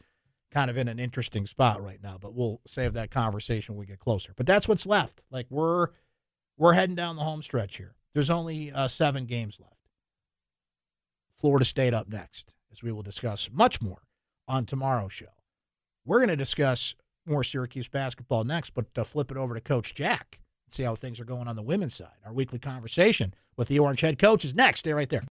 kind 0.52 0.70
of 0.70 0.76
in 0.76 0.86
an 0.86 0.98
interesting 0.98 1.46
spot 1.46 1.82
right 1.82 2.02
now. 2.02 2.18
But 2.20 2.34
we'll 2.34 2.60
save 2.66 2.92
that 2.92 3.10
conversation 3.10 3.74
when 3.74 3.80
we 3.80 3.86
get 3.86 3.98
closer. 3.98 4.34
But 4.36 4.46
that's 4.46 4.68
what's 4.68 4.84
left. 4.84 5.22
Like 5.30 5.46
we're 5.48 5.88
we're 6.58 6.74
heading 6.74 6.94
down 6.94 7.16
the 7.16 7.22
home 7.22 7.42
stretch 7.42 7.78
here. 7.78 7.96
There's 8.12 8.30
only 8.30 8.70
uh, 8.70 8.88
seven 8.88 9.24
games 9.24 9.58
left. 9.58 9.72
Florida 11.40 11.64
State 11.64 11.94
up 11.94 12.08
next, 12.08 12.52
as 12.70 12.82
we 12.82 12.92
will 12.92 13.02
discuss 13.02 13.48
much 13.50 13.80
more 13.80 14.02
on 14.46 14.66
tomorrow's 14.66 15.14
show. 15.14 15.32
We're 16.04 16.18
going 16.18 16.28
to 16.28 16.36
discuss 16.36 16.94
more 17.26 17.42
Syracuse 17.42 17.88
basketball 17.88 18.44
next, 18.44 18.70
but 18.74 18.94
to 18.94 19.04
flip 19.06 19.30
it 19.30 19.38
over 19.38 19.54
to 19.54 19.60
Coach 19.62 19.94
Jack 19.94 20.40
see 20.68 20.82
how 20.82 20.94
things 20.94 21.20
are 21.20 21.24
going 21.24 21.48
on 21.48 21.56
the 21.56 21.62
women's 21.62 21.94
side. 21.94 22.08
Our 22.24 22.32
weekly 22.32 22.58
conversation 22.58 23.34
with 23.56 23.68
the 23.68 23.78
Orange 23.78 24.00
head 24.00 24.18
coach 24.18 24.44
is 24.44 24.54
next. 24.54 24.80
Stay 24.80 24.92
right 24.92 25.08
there. 25.08 25.22